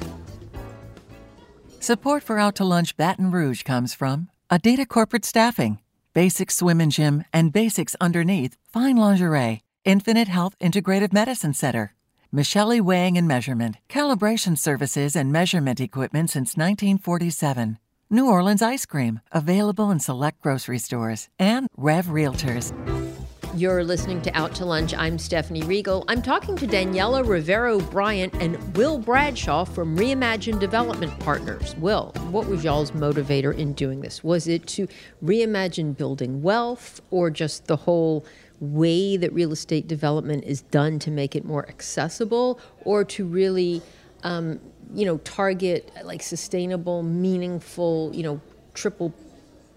Support 1.80 2.22
for 2.22 2.38
Out 2.38 2.54
to 2.58 2.64
Lunch 2.64 2.96
Baton 2.96 3.32
Rouge 3.32 3.64
comes 3.64 3.96
from 3.96 4.30
Adida 4.52 4.88
Corporate 4.88 5.26
Staffing 5.26 5.80
Basics 6.16 6.56
Swim 6.56 6.80
and 6.80 6.94
Gym, 6.94 7.26
and 7.34 7.52
Basics 7.52 7.94
Underneath 8.00 8.56
Fine 8.72 8.96
Lingerie, 8.96 9.60
Infinite 9.84 10.30
Health 10.30 10.56
Integrative 10.62 11.12
Medicine 11.12 11.54
Center, 11.54 11.94
Michelle 12.32 12.82
Weighing 12.82 13.18
and 13.18 13.28
Measurement, 13.28 13.76
Calibration 13.90 14.58
Services 14.58 15.18
and 15.18 15.30
Measurement 15.30 15.82
Equipment 15.82 16.30
since 16.30 16.56
1947, 16.56 17.80
New 18.10 18.30
Orleans 18.30 18.62
Ice 18.62 18.86
Cream, 18.86 19.20
available 19.34 19.92
in 19.92 20.00
select 20.00 20.40
grocery 20.40 20.80
stores, 20.80 21.28
and 21.38 21.68
Rev 21.76 22.06
Realtors. 22.06 22.72
You're 23.56 23.86
listening 23.86 24.22
to 24.24 24.38
Out 24.38 24.54
to 24.56 24.66
Lunch. 24.66 24.94
I'm 24.94 25.18
Stephanie 25.18 25.64
Riegel. 25.64 26.04
I'm 26.10 26.22
talking 26.22 26.58
to 26.58 26.68
Daniela 26.68 27.26
Rivero 27.26 27.80
Bryant 27.80 28.34
and 28.42 28.76
Will 28.76 28.98
Bradshaw 28.98 29.64
from 29.64 29.96
Reimagine 29.96 30.60
Development 30.60 31.18
Partners. 31.22 31.74
Will, 31.78 32.12
what 32.32 32.48
was 32.48 32.66
y'all's 32.66 32.92
motivator 32.92 33.58
in 33.58 33.72
doing 33.72 34.02
this? 34.02 34.22
Was 34.26 34.50
it 34.50 34.68
to 34.68 34.90
reimagine 35.24 35.96
building 35.96 36.42
wealth 36.42 37.00
or 37.12 37.30
just 37.30 37.68
the 37.68 37.78
whole 37.78 38.26
way 38.60 39.16
that 39.16 39.32
real 39.32 39.54
estate 39.54 39.88
development 39.88 40.44
is 40.44 40.62
done 40.64 41.00
to 41.00 41.10
make 41.10 41.34
it 41.34 41.46
more 41.46 41.66
accessible 41.70 42.60
or 42.84 43.06
to 43.06 43.26
really, 43.26 43.82
um, 44.24 44.60
you 44.94 45.06
know, 45.06 45.18
target 45.20 45.90
like 46.04 46.22
sustainable, 46.22 47.04
meaningful, 47.04 48.12
you 48.14 48.24
know, 48.24 48.42
triple 48.74 49.14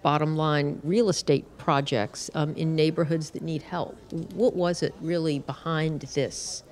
bottom 0.03 0.37
line 0.37 0.81
real 0.85 1.09
estate 1.09 1.45
projects 1.59 2.31
um, 2.35 2.55
in 2.55 2.75
neighborhoods 2.75 3.31
that 3.31 3.43
need 3.43 3.63
help. 3.63 3.97
What 4.35 4.55
was 4.55 4.83
it 4.83 4.95
really 5.01 5.39
behind 5.41 6.03
this 6.03 6.63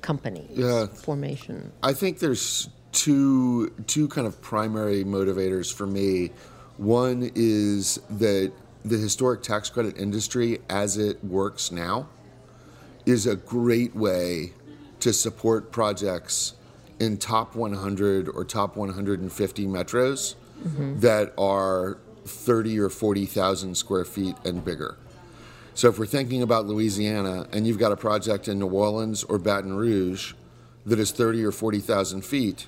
company 0.00 0.48
formation? 0.94 1.72
I 1.82 1.92
think 1.92 2.18
there's 2.18 2.68
two 2.92 3.70
two 3.86 4.08
kind 4.08 4.26
of 4.26 4.40
primary 4.40 5.04
motivators 5.04 5.72
for 5.72 5.86
me. 5.86 6.30
One 6.76 7.30
is 7.34 8.00
that 8.10 8.52
the 8.84 8.98
historic 8.98 9.42
tax 9.42 9.70
credit 9.70 9.96
industry, 9.96 10.58
as 10.68 10.98
it 10.98 11.22
works 11.24 11.70
now, 11.70 12.08
is 13.06 13.26
a 13.26 13.36
great 13.36 13.94
way 13.94 14.52
to 15.00 15.12
support 15.12 15.70
projects 15.70 16.54
in 16.98 17.16
top 17.16 17.54
100 17.56 18.28
or 18.28 18.44
top 18.44 18.76
150 18.76 19.66
metros 19.66 20.34
that 21.00 21.32
are 21.36 21.98
30 22.24 22.78
or 22.78 22.88
40,000 22.88 23.76
square 23.76 24.04
feet 24.04 24.36
and 24.44 24.64
bigger. 24.64 24.96
So 25.74 25.88
if 25.88 25.98
we're 25.98 26.06
thinking 26.06 26.42
about 26.42 26.66
Louisiana 26.66 27.46
and 27.52 27.66
you've 27.66 27.78
got 27.78 27.92
a 27.92 27.96
project 27.96 28.48
in 28.48 28.58
New 28.58 28.68
Orleans 28.68 29.24
or 29.24 29.38
Baton 29.38 29.74
Rouge 29.74 30.34
that 30.84 30.98
is 30.98 31.12
30 31.12 31.44
or 31.44 31.52
40,000 31.52 32.22
feet, 32.24 32.66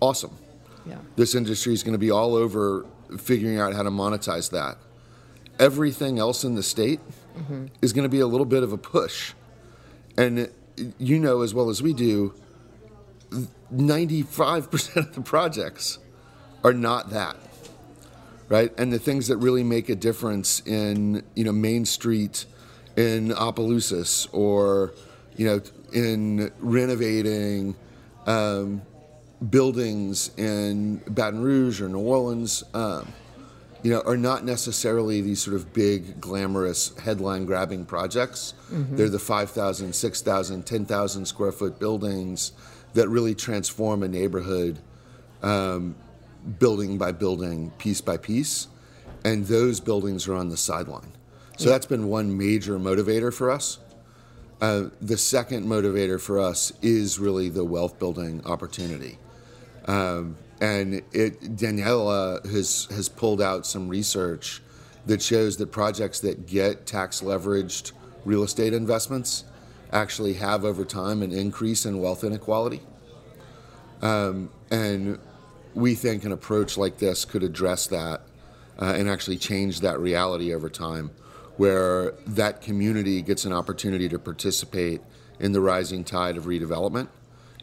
awesome. 0.00 0.36
Yeah. 0.84 0.98
This 1.16 1.34
industry 1.34 1.72
is 1.72 1.82
going 1.82 1.94
to 1.94 1.98
be 1.98 2.10
all 2.10 2.34
over 2.34 2.84
figuring 3.18 3.58
out 3.58 3.72
how 3.72 3.82
to 3.82 3.90
monetize 3.90 4.50
that. 4.50 4.76
Everything 5.58 6.18
else 6.18 6.44
in 6.44 6.54
the 6.54 6.62
state 6.62 7.00
mm-hmm. 7.36 7.66
is 7.80 7.92
going 7.92 8.02
to 8.02 8.08
be 8.10 8.20
a 8.20 8.26
little 8.26 8.46
bit 8.46 8.62
of 8.62 8.72
a 8.72 8.78
push. 8.78 9.32
And 10.18 10.38
uh, 10.38 10.46
you 10.98 11.18
know 11.18 11.40
as 11.40 11.54
well 11.54 11.70
as 11.70 11.82
we 11.82 11.94
do, 11.94 12.34
95% 13.74 14.96
of 14.96 15.14
the 15.14 15.22
projects 15.22 15.98
are 16.62 16.74
not 16.74 17.10
that 17.10 17.36
right? 18.48 18.72
And 18.78 18.92
the 18.92 18.98
things 18.98 19.28
that 19.28 19.36
really 19.38 19.64
make 19.64 19.88
a 19.88 19.96
difference 19.96 20.60
in 20.66 21.22
you 21.34 21.44
know 21.44 21.52
Main 21.52 21.84
Street 21.84 22.46
in 22.96 23.32
Opelousas 23.32 24.28
or 24.32 24.94
you 25.36 25.46
know 25.46 25.60
in 25.92 26.50
renovating 26.58 27.76
um, 28.26 28.82
buildings 29.50 30.30
in 30.36 30.96
Baton 31.08 31.40
Rouge 31.40 31.80
or 31.80 31.88
New 31.88 32.00
Orleans, 32.00 32.64
um, 32.74 33.12
you 33.82 33.92
know, 33.92 34.00
are 34.00 34.16
not 34.16 34.44
necessarily 34.44 35.20
these 35.20 35.40
sort 35.40 35.54
of 35.54 35.72
big, 35.72 36.20
glamorous, 36.20 36.96
headline-grabbing 36.98 37.84
projects. 37.84 38.54
They're 38.96 39.08
the 39.08 39.18
5,000, 39.18 39.94
6,000, 39.94 40.66
10,000 40.66 41.24
square 41.26 41.52
foot 41.52 41.78
buildings 41.78 42.52
that 42.94 43.08
really 43.08 43.34
transform 43.34 44.02
a 44.02 44.08
neighborhood 44.08 44.78
building 46.58 46.98
by 46.98 47.12
building, 47.12 47.70
piece 47.78 48.00
by 48.00 48.16
piece, 48.16 48.68
and 49.24 49.46
those 49.46 49.80
buildings 49.80 50.28
are 50.28 50.34
on 50.34 50.48
the 50.48 50.56
sideline. 50.56 51.12
So 51.58 51.70
that's 51.70 51.86
been 51.86 52.08
one 52.08 52.36
major 52.36 52.78
motivator 52.78 53.32
for 53.32 53.50
us. 53.50 53.78
Uh, 54.60 54.84
the 55.00 55.16
second 55.16 55.66
motivator 55.66 56.20
for 56.20 56.38
us 56.38 56.72
is 56.82 57.18
really 57.18 57.48
the 57.48 57.64
wealth 57.64 57.98
building 57.98 58.44
opportunity. 58.44 59.18
Um, 59.86 60.36
and 60.60 61.02
it, 61.12 61.40
Daniela 61.56 62.44
has, 62.50 62.88
has 62.90 63.08
pulled 63.08 63.40
out 63.40 63.66
some 63.66 63.88
research 63.88 64.62
that 65.06 65.22
shows 65.22 65.56
that 65.58 65.70
projects 65.72 66.20
that 66.20 66.46
get 66.46 66.86
tax 66.86 67.20
leveraged 67.20 67.92
real 68.24 68.42
estate 68.42 68.72
investments 68.72 69.44
actually 69.92 70.34
have 70.34 70.64
over 70.64 70.84
time 70.84 71.22
an 71.22 71.32
increase 71.32 71.86
in 71.86 72.00
wealth 72.00 72.24
inequality. 72.24 72.80
Um, 74.02 74.50
and 74.70 75.18
we 75.76 75.94
think 75.94 76.24
an 76.24 76.32
approach 76.32 76.78
like 76.78 76.96
this 76.98 77.24
could 77.24 77.42
address 77.42 77.86
that 77.88 78.22
uh, 78.80 78.94
and 78.96 79.08
actually 79.08 79.36
change 79.36 79.80
that 79.80 80.00
reality 80.00 80.54
over 80.54 80.70
time, 80.70 81.10
where 81.58 82.12
that 82.26 82.62
community 82.62 83.20
gets 83.22 83.44
an 83.44 83.52
opportunity 83.52 84.08
to 84.08 84.18
participate 84.18 85.02
in 85.38 85.52
the 85.52 85.60
rising 85.60 86.02
tide 86.02 86.36
of 86.36 86.44
redevelopment 86.44 87.08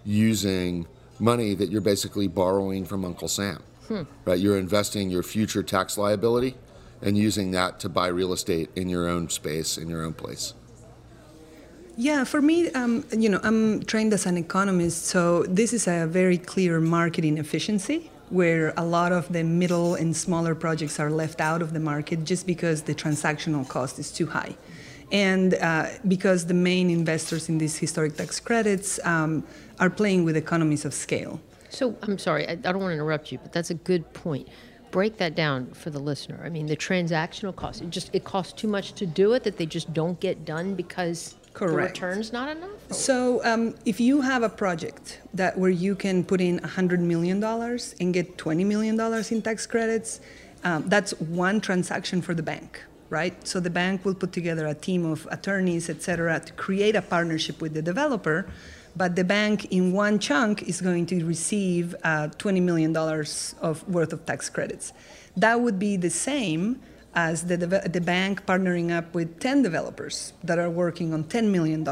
using 0.05 0.87
money 1.19 1.55
that 1.55 1.69
you're 1.69 1.81
basically 1.81 2.27
borrowing 2.27 2.85
from 2.85 3.03
Uncle 3.03 3.27
Sam. 3.27 3.61
Right? 4.25 4.39
You're 4.39 4.57
investing 4.57 5.09
your 5.09 5.23
future 5.23 5.63
tax 5.63 5.97
liability 5.97 6.55
and 7.01 7.17
using 7.17 7.51
that 7.51 7.79
to 7.81 7.89
buy 7.89 8.07
real 8.07 8.31
estate 8.31 8.69
in 8.75 8.89
your 8.89 9.07
own 9.07 9.29
space, 9.29 9.77
in 9.77 9.89
your 9.89 10.03
own 10.03 10.13
place. 10.13 10.53
Yeah, 11.95 12.23
for 12.23 12.41
me, 12.41 12.71
um, 12.71 13.05
you 13.11 13.29
know, 13.29 13.39
I'm 13.43 13.83
trained 13.83 14.13
as 14.13 14.25
an 14.25 14.35
economist, 14.35 15.05
so 15.05 15.43
this 15.43 15.73
is 15.73 15.87
a 15.87 16.07
very 16.07 16.39
clear 16.39 16.79
marketing 16.79 17.37
efficiency 17.37 18.09
where 18.29 18.73
a 18.77 18.83
lot 18.83 19.11
of 19.11 19.31
the 19.31 19.43
middle 19.43 19.93
and 19.93 20.15
smaller 20.15 20.55
projects 20.55 20.99
are 20.99 21.11
left 21.11 21.39
out 21.39 21.61
of 21.61 21.71
the 21.71 21.79
market 21.79 22.23
just 22.23 22.47
because 22.47 22.81
the 22.83 22.95
transactional 22.95 23.67
cost 23.67 23.99
is 23.99 24.11
too 24.11 24.25
high. 24.25 24.55
And 25.11 25.53
uh, 25.53 25.89
because 26.07 26.47
the 26.47 26.55
main 26.55 26.89
investors 26.89 27.47
in 27.47 27.59
these 27.59 27.77
historic 27.77 28.17
tax 28.17 28.39
credits 28.39 28.99
um, 29.03 29.43
are 29.79 29.91
playing 29.91 30.23
with 30.23 30.35
economies 30.35 30.85
of 30.85 30.95
scale. 30.95 31.39
So 31.69 31.95
I'm 32.01 32.17
sorry, 32.17 32.47
I, 32.47 32.53
I 32.53 32.55
don't 32.55 32.79
want 32.79 32.89
to 32.89 32.93
interrupt 32.93 33.31
you, 33.31 33.37
but 33.37 33.53
that's 33.53 33.69
a 33.69 33.75
good 33.75 34.11
point. 34.13 34.47
Break 34.89 35.17
that 35.17 35.35
down 35.35 35.67
for 35.73 35.91
the 35.91 35.99
listener. 35.99 36.41
I 36.43 36.49
mean, 36.49 36.65
the 36.65 36.77
transactional 36.77 37.55
cost, 37.55 37.83
it 37.83 37.91
just 37.91 38.09
it 38.13 38.23
costs 38.23 38.53
too 38.53 38.67
much 38.67 38.93
to 38.93 39.05
do 39.05 39.33
it 39.33 39.43
that 39.43 39.57
they 39.57 39.67
just 39.67 39.93
don't 39.93 40.19
get 40.19 40.45
done 40.45 40.73
because 40.73 41.35
Correct. 41.53 41.99
the 41.99 42.05
return's 42.05 42.33
not 42.33 42.49
enough. 42.55 42.69
So, 42.91 43.43
um, 43.45 43.75
if 43.85 43.99
you 43.99 44.21
have 44.21 44.43
a 44.43 44.49
project 44.49 45.19
that 45.33 45.57
where 45.57 45.69
you 45.69 45.95
can 45.95 46.23
put 46.23 46.41
in 46.41 46.59
$100 46.59 46.99
million 46.99 47.43
and 47.43 48.13
get 48.13 48.37
$20 48.37 48.65
million 48.65 48.99
in 49.31 49.41
tax 49.41 49.65
credits, 49.65 50.19
um, 50.63 50.87
that's 50.87 51.11
one 51.19 51.61
transaction 51.61 52.21
for 52.21 52.33
the 52.33 52.43
bank, 52.43 52.81
right? 53.09 53.47
So 53.47 53.59
the 53.59 53.69
bank 53.69 54.05
will 54.05 54.15
put 54.15 54.31
together 54.31 54.65
a 54.65 54.73
team 54.73 55.05
of 55.05 55.27
attorneys, 55.29 55.89
et 55.89 56.01
cetera, 56.01 56.39
to 56.39 56.53
create 56.53 56.95
a 56.95 57.01
partnership 57.01 57.61
with 57.61 57.73
the 57.73 57.81
developer. 57.81 58.47
But 58.95 59.15
the 59.15 59.23
bank, 59.23 59.65
in 59.71 59.91
one 59.91 60.19
chunk, 60.19 60.63
is 60.63 60.79
going 60.79 61.07
to 61.07 61.25
receive 61.25 61.95
uh, 62.03 62.29
$20 62.37 62.61
million 62.61 62.95
of 63.61 63.87
worth 63.89 64.13
of 64.13 64.25
tax 64.25 64.49
credits. 64.49 64.93
That 65.35 65.61
would 65.61 65.79
be 65.79 65.97
the 65.97 66.11
same 66.11 66.79
as 67.15 67.45
the, 67.45 67.57
the 67.57 68.01
bank 68.01 68.45
partnering 68.45 68.91
up 68.91 69.13
with 69.13 69.39
10 69.39 69.61
developers 69.61 70.33
that 70.43 70.57
are 70.57 70.69
working 70.69 71.13
on 71.13 71.23
$10 71.25 71.51
million 71.51 71.85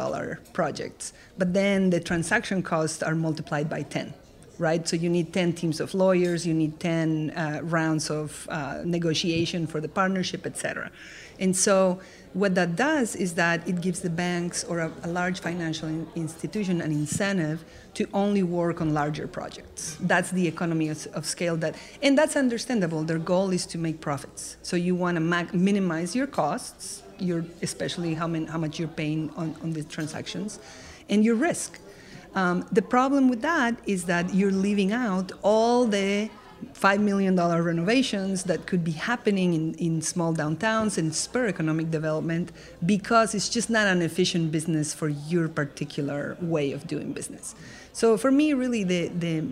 projects. 0.53 1.13
But 1.37 1.53
then 1.53 1.89
the 1.89 1.99
transaction 1.99 2.63
costs 2.63 3.03
are 3.03 3.15
multiplied 3.15 3.69
by 3.69 3.83
10, 3.83 4.13
right? 4.61 4.87
So 4.87 4.95
you 4.95 5.09
need 5.09 5.33
10 5.33 5.53
teams 5.53 5.79
of 5.79 5.93
lawyers, 5.95 6.45
you 6.45 6.53
need 6.53 6.79
10 6.79 7.31
uh, 7.31 7.59
rounds 7.63 8.11
of 8.11 8.47
uh, 8.49 8.81
negotiation 8.85 9.65
for 9.65 9.81
the 9.81 9.89
partnership, 9.89 10.45
et 10.45 10.55
cetera. 10.55 10.91
And 11.39 11.57
so 11.57 11.99
what 12.33 12.53
that 12.55 12.75
does 12.75 13.15
is 13.15 13.33
that 13.33 13.67
it 13.67 13.81
gives 13.81 14.01
the 14.01 14.09
banks 14.09 14.63
or 14.63 14.79
a, 14.79 14.91
a 15.03 15.07
large 15.07 15.39
financial 15.39 15.87
in- 15.89 16.07
institution 16.15 16.79
an 16.79 16.91
incentive 16.91 17.65
to 17.95 18.07
only 18.13 18.43
work 18.43 18.79
on 18.81 18.93
larger 18.93 19.27
projects. 19.27 19.97
That's 19.99 20.29
the 20.29 20.47
economy 20.47 20.89
of, 20.89 21.07
of 21.07 21.25
scale 21.25 21.57
that, 21.57 21.75
and 22.03 22.15
that's 22.15 22.35
understandable. 22.35 23.03
Their 23.03 23.17
goal 23.17 23.49
is 23.51 23.65
to 23.65 23.79
make 23.79 23.99
profits. 23.99 24.57
So 24.61 24.75
you 24.77 24.93
want 24.93 25.15
to 25.17 25.57
minimize 25.57 26.15
your 26.15 26.27
costs, 26.27 27.01
your, 27.17 27.43
especially 27.63 28.13
how, 28.13 28.27
how 28.45 28.59
much 28.59 28.79
you're 28.79 28.87
paying 28.87 29.31
on, 29.35 29.55
on 29.63 29.73
the 29.73 29.83
transactions, 29.83 30.59
and 31.09 31.25
your 31.25 31.35
risk. 31.35 31.79
Um, 32.33 32.65
the 32.71 32.81
problem 32.81 33.29
with 33.29 33.41
that 33.41 33.75
is 33.85 34.05
that 34.05 34.33
you're 34.33 34.51
leaving 34.51 34.91
out 34.91 35.31
all 35.41 35.85
the 35.85 36.29
$5 36.73 36.99
million 36.99 37.35
renovations 37.35 38.43
that 38.43 38.65
could 38.65 38.83
be 38.83 38.91
happening 38.91 39.53
in, 39.53 39.73
in 39.75 40.01
small 40.01 40.33
downtowns 40.33 40.97
and 40.97 41.13
spur 41.13 41.47
economic 41.47 41.91
development 41.91 42.51
because 42.85 43.35
it's 43.35 43.49
just 43.49 43.69
not 43.69 43.87
an 43.87 44.01
efficient 44.01 44.51
business 44.51 44.93
for 44.93 45.09
your 45.09 45.47
particular 45.49 46.37
way 46.39 46.71
of 46.71 46.87
doing 46.87 47.13
business. 47.13 47.55
So 47.93 48.17
for 48.17 48.31
me, 48.31 48.53
really, 48.53 48.83
the, 48.83 49.07
the, 49.09 49.43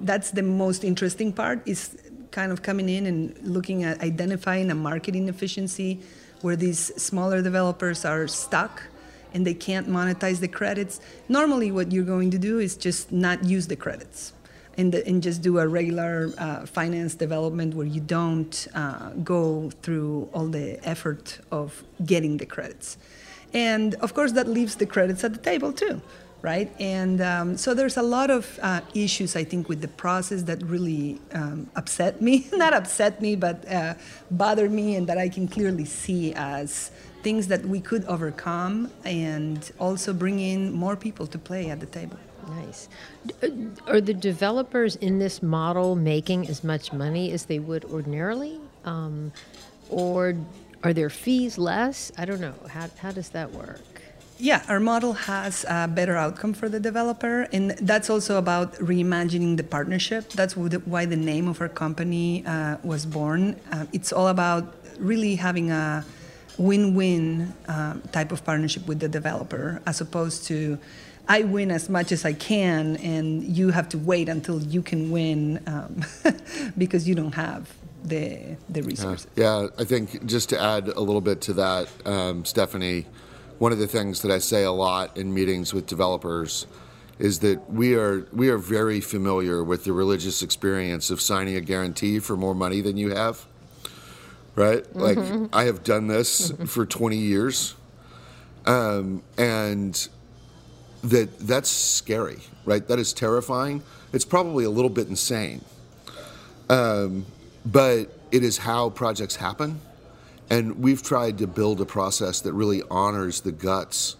that's 0.00 0.30
the 0.30 0.42
most 0.42 0.84
interesting 0.84 1.32
part 1.32 1.66
is 1.66 1.96
kind 2.30 2.52
of 2.52 2.62
coming 2.62 2.88
in 2.88 3.06
and 3.06 3.36
looking 3.42 3.82
at 3.82 4.00
identifying 4.00 4.70
a 4.70 4.74
marketing 4.74 5.28
efficiency 5.28 6.00
where 6.42 6.56
these 6.56 6.94
smaller 7.00 7.42
developers 7.42 8.04
are 8.04 8.28
stuck 8.28 8.82
and 9.32 9.46
they 9.46 9.54
can't 9.54 9.88
monetize 9.88 10.40
the 10.40 10.48
credits. 10.48 11.00
Normally, 11.28 11.70
what 11.70 11.92
you're 11.92 12.04
going 12.04 12.30
to 12.30 12.38
do 12.38 12.58
is 12.58 12.76
just 12.76 13.12
not 13.12 13.44
use 13.44 13.66
the 13.66 13.76
credits 13.76 14.32
and, 14.76 14.94
and 14.94 15.22
just 15.22 15.42
do 15.42 15.58
a 15.58 15.66
regular 15.66 16.32
uh, 16.38 16.66
finance 16.66 17.14
development 17.14 17.74
where 17.74 17.86
you 17.86 18.00
don't 18.00 18.66
uh, 18.74 19.10
go 19.22 19.70
through 19.82 20.28
all 20.32 20.46
the 20.46 20.78
effort 20.88 21.38
of 21.50 21.84
getting 22.04 22.36
the 22.38 22.46
credits. 22.46 22.96
And 23.52 23.94
of 23.96 24.14
course, 24.14 24.32
that 24.32 24.48
leaves 24.48 24.76
the 24.76 24.86
credits 24.86 25.24
at 25.24 25.32
the 25.32 25.38
table 25.38 25.72
too, 25.72 26.00
right? 26.40 26.72
And 26.78 27.20
um, 27.20 27.56
so 27.56 27.74
there's 27.74 27.96
a 27.96 28.02
lot 28.02 28.30
of 28.30 28.58
uh, 28.62 28.80
issues, 28.94 29.34
I 29.34 29.44
think, 29.44 29.68
with 29.68 29.80
the 29.80 29.88
process 29.88 30.44
that 30.44 30.62
really 30.62 31.20
um, 31.32 31.68
upset 31.74 32.22
me. 32.22 32.46
Not 32.52 32.72
upset 32.72 33.20
me, 33.20 33.34
but 33.36 33.68
uh, 33.70 33.94
bother 34.30 34.68
me, 34.68 34.94
and 34.94 35.06
that 35.08 35.18
I 35.18 35.28
can 35.28 35.48
clearly 35.48 35.84
see 35.84 36.32
as 36.34 36.92
things 37.22 37.48
that 37.48 37.64
we 37.64 37.80
could 37.80 38.04
overcome 38.04 38.90
and 39.04 39.70
also 39.78 40.12
bring 40.12 40.40
in 40.40 40.72
more 40.72 40.96
people 40.96 41.26
to 41.26 41.38
play 41.38 41.70
at 41.70 41.80
the 41.80 41.86
table. 41.86 42.18
Nice. 42.48 42.88
Uh, 43.42 43.48
Are 43.86 44.00
the 44.00 44.14
developers 44.14 44.96
in 44.96 45.18
this 45.18 45.42
model 45.42 45.94
making 45.94 46.48
as 46.48 46.64
much 46.64 46.92
money 46.92 47.32
as 47.32 47.44
they 47.44 47.58
would 47.58 47.84
ordinarily? 47.84 48.58
Um, 48.84 49.32
or 49.88 50.34
are 50.82 50.92
their 50.92 51.10
fees 51.10 51.58
less? 51.58 52.10
I 52.16 52.24
don't 52.24 52.40
know. 52.40 52.54
How, 52.68 52.88
how 52.98 53.12
does 53.12 53.28
that 53.30 53.52
work? 53.52 53.80
Yeah, 54.38 54.64
our 54.68 54.80
model 54.80 55.12
has 55.12 55.66
a 55.68 55.86
better 55.86 56.16
outcome 56.16 56.54
for 56.54 56.70
the 56.70 56.80
developer, 56.80 57.42
and 57.52 57.72
that's 57.72 58.08
also 58.08 58.38
about 58.38 58.72
reimagining 58.76 59.58
the 59.58 59.62
partnership. 59.62 60.30
That's 60.30 60.56
why 60.56 61.04
the 61.04 61.16
name 61.16 61.46
of 61.46 61.60
our 61.60 61.68
company 61.68 62.42
uh, 62.46 62.78
was 62.82 63.04
born. 63.04 63.60
Uh, 63.70 63.84
it's 63.92 64.14
all 64.14 64.28
about 64.28 64.74
really 64.98 65.34
having 65.36 65.70
a 65.70 66.06
win-win 66.60 67.52
uh, 67.68 67.94
type 68.12 68.32
of 68.32 68.44
partnership 68.44 68.86
with 68.86 69.00
the 69.00 69.08
developer, 69.08 69.80
as 69.86 70.00
opposed 70.00 70.44
to 70.46 70.78
I 71.28 71.42
win 71.42 71.70
as 71.70 71.88
much 71.88 72.12
as 72.12 72.24
I 72.24 72.32
can, 72.32 72.96
and 72.96 73.44
you 73.44 73.70
have 73.70 73.88
to 73.90 73.98
wait 73.98 74.28
until 74.28 74.60
you 74.60 74.82
can 74.82 75.10
win 75.10 75.62
um, 75.66 76.04
because 76.78 77.08
you 77.08 77.14
don't 77.14 77.34
have 77.34 77.72
the 78.02 78.56
the 78.68 78.82
resources. 78.82 79.26
Yeah. 79.36 79.62
yeah. 79.62 79.68
I 79.78 79.84
think 79.84 80.26
just 80.26 80.48
to 80.50 80.60
add 80.60 80.88
a 80.88 81.00
little 81.00 81.20
bit 81.20 81.40
to 81.42 81.52
that, 81.54 81.88
um, 82.06 82.44
Stephanie 82.44 83.06
one 83.60 83.72
of 83.72 83.78
the 83.78 83.86
things 83.86 84.22
that 84.22 84.30
I 84.30 84.38
say 84.38 84.64
a 84.64 84.72
lot 84.72 85.18
in 85.18 85.34
meetings 85.34 85.74
with 85.74 85.86
developers 85.86 86.66
is 87.18 87.40
that 87.40 87.70
we 87.70 87.94
are 87.94 88.26
we 88.32 88.48
are 88.48 88.56
very 88.56 89.02
familiar 89.02 89.62
with 89.62 89.84
the 89.84 89.92
religious 89.92 90.42
experience 90.42 91.10
of 91.10 91.20
signing 91.20 91.56
a 91.56 91.60
guarantee 91.60 92.20
for 92.20 92.38
more 92.38 92.54
money 92.54 92.80
than 92.80 92.96
you 92.96 93.10
have. 93.14 93.46
Right? 94.54 94.82
Mm-hmm. 94.82 95.42
Like 95.42 95.50
I 95.52 95.64
have 95.64 95.84
done 95.84 96.06
this 96.06 96.50
mm-hmm. 96.50 96.64
for 96.64 96.86
20 96.86 97.16
years. 97.16 97.74
Um, 98.66 99.22
and 99.38 100.08
that 101.04 101.38
that's 101.38 101.70
scary, 101.70 102.40
right? 102.64 102.86
That 102.86 102.98
is 102.98 103.12
terrifying. 103.12 103.82
It's 104.12 104.24
probably 104.24 104.64
a 104.64 104.70
little 104.70 104.90
bit 104.90 105.08
insane. 105.08 105.64
Um, 106.68 107.24
but 107.64 108.06
it 108.30 108.44
is 108.44 108.58
how 108.58 108.90
projects 108.90 109.36
happen 109.36 109.80
and 110.50 110.80
we've 110.80 111.02
tried 111.02 111.38
to 111.38 111.46
build 111.46 111.80
a 111.80 111.86
process 111.86 112.40
that 112.40 112.52
really 112.52 112.82
honors 112.90 113.40
the 113.40 113.52
guts 113.52 114.16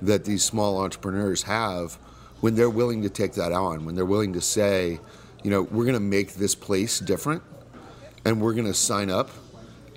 that 0.00 0.24
these 0.24 0.42
small 0.42 0.78
entrepreneurs 0.78 1.42
have 1.42 1.94
when 2.40 2.54
they're 2.54 2.70
willing 2.70 3.02
to 3.02 3.10
take 3.10 3.34
that 3.34 3.52
on, 3.52 3.84
when 3.84 3.94
they're 3.94 4.04
willing 4.04 4.32
to 4.32 4.40
say, 4.40 4.98
you 5.42 5.50
know, 5.50 5.62
we're 5.62 5.84
going 5.84 5.94
to 5.94 6.00
make 6.00 6.34
this 6.34 6.54
place 6.54 6.98
different 6.98 7.42
and 8.24 8.40
we're 8.40 8.54
going 8.54 8.66
to 8.66 8.74
sign 8.74 9.10
up 9.10 9.30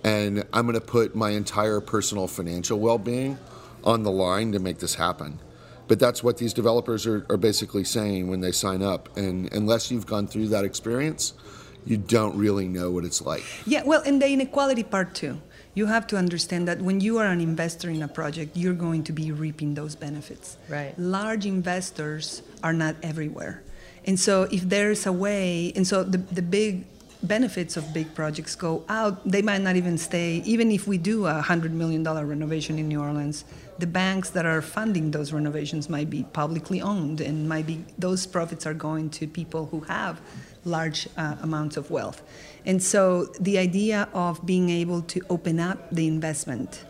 and 0.04 0.44
I'm 0.54 0.66
going 0.66 0.80
to 0.80 0.86
put 0.86 1.16
my 1.16 1.32
entire 1.32 1.82
personal 1.82 2.28
financial 2.28 2.80
well 2.80 2.98
being 2.98 3.38
on 3.84 4.04
the 4.04 4.12
line 4.12 4.52
to 4.54 4.60
make 4.60 4.80
this 4.80 4.96
happen. 4.96 5.40
But 5.88 6.00
that's 6.00 6.24
what 6.24 6.38
these 6.38 6.54
developers 6.54 7.08
are, 7.08 7.26
are 7.30 7.38
basically 7.38 7.84
saying 7.84 8.28
when 8.28 8.42
they 8.42 8.52
sign 8.52 8.84
up. 8.84 9.16
And 9.18 9.52
unless 9.54 9.90
you've 9.90 10.06
gone 10.06 10.28
through 10.28 10.50
that 10.50 10.64
experience, 10.64 11.34
you 11.86 11.98
don't 11.98 12.38
really 12.38 12.68
know 12.68 12.92
what 12.92 13.06
it's 13.06 13.22
like. 13.22 13.44
Yeah, 13.66 13.84
well, 13.84 14.04
and 14.06 14.22
the 14.22 14.30
inequality 14.30 14.84
part 14.84 15.16
too 15.16 15.42
you 15.80 15.86
have 15.86 16.08
to 16.08 16.18
understand 16.18 16.68
that 16.68 16.82
when 16.82 17.00
you 17.00 17.18
are 17.20 17.28
an 17.28 17.40
investor 17.40 17.90
in 17.90 18.02
a 18.02 18.08
project, 18.08 18.58
you're 18.58 18.74
going 18.74 19.04
to 19.04 19.14
be 19.14 19.32
reaping 19.32 19.76
those 19.76 19.96
benefits. 19.96 20.58
Right. 20.68 20.94
Large 20.98 21.46
investors 21.46 22.42
are 22.64 22.74
not 22.74 22.96
everywhere. 23.02 23.64
And 24.06 24.20
so 24.20 24.44
if 24.52 24.64
there's 24.68 25.06
a 25.06 25.14
way, 25.14 25.72
and 25.76 25.88
so 25.88 26.04
the, 26.04 26.18
the 26.18 26.42
big 26.42 26.86
benefits 27.24 27.76
of 27.76 27.94
big 27.94 28.14
projects 28.16 28.56
go 28.56 28.84
out, 28.88 29.26
they 29.30 29.42
might 29.42 29.62
not 29.62 29.76
even 29.76 29.98
stay, 29.98 30.42
even 30.46 30.72
if 30.72 30.88
we 30.88 30.98
do 30.98 31.26
a 31.26 31.42
$100 31.42 31.72
million 31.72 32.04
renovation 32.04 32.80
in 32.80 32.88
New 32.88 33.02
Orleans, 33.02 33.44
the 33.78 33.88
banks 33.88 34.30
that 34.32 34.46
are 34.46 34.62
funding 34.62 35.12
those 35.12 35.34
renovations 35.34 35.90
might 35.90 36.10
be 36.10 36.24
publicly 36.24 36.82
owned 36.82 37.22
and 37.22 37.48
might 37.48 37.68
be, 37.68 37.84
those 37.98 38.26
profits 38.26 38.66
are 38.66 38.74
going 38.74 39.10
to 39.10 39.28
people 39.28 39.66
who 39.68 39.82
have 39.82 40.22
large 40.66 41.08
uh, 41.18 41.36
amounts 41.42 41.78
of 41.78 41.90
wealth. 41.92 42.22
And 42.66 42.82
so 42.82 43.26
the 43.40 43.58
idea 43.58 44.08
of 44.14 44.46
being 44.46 44.70
able 44.70 45.02
to 45.04 45.22
open 45.30 45.60
up 45.60 45.90
the 45.92 46.08
investment, 46.08 46.84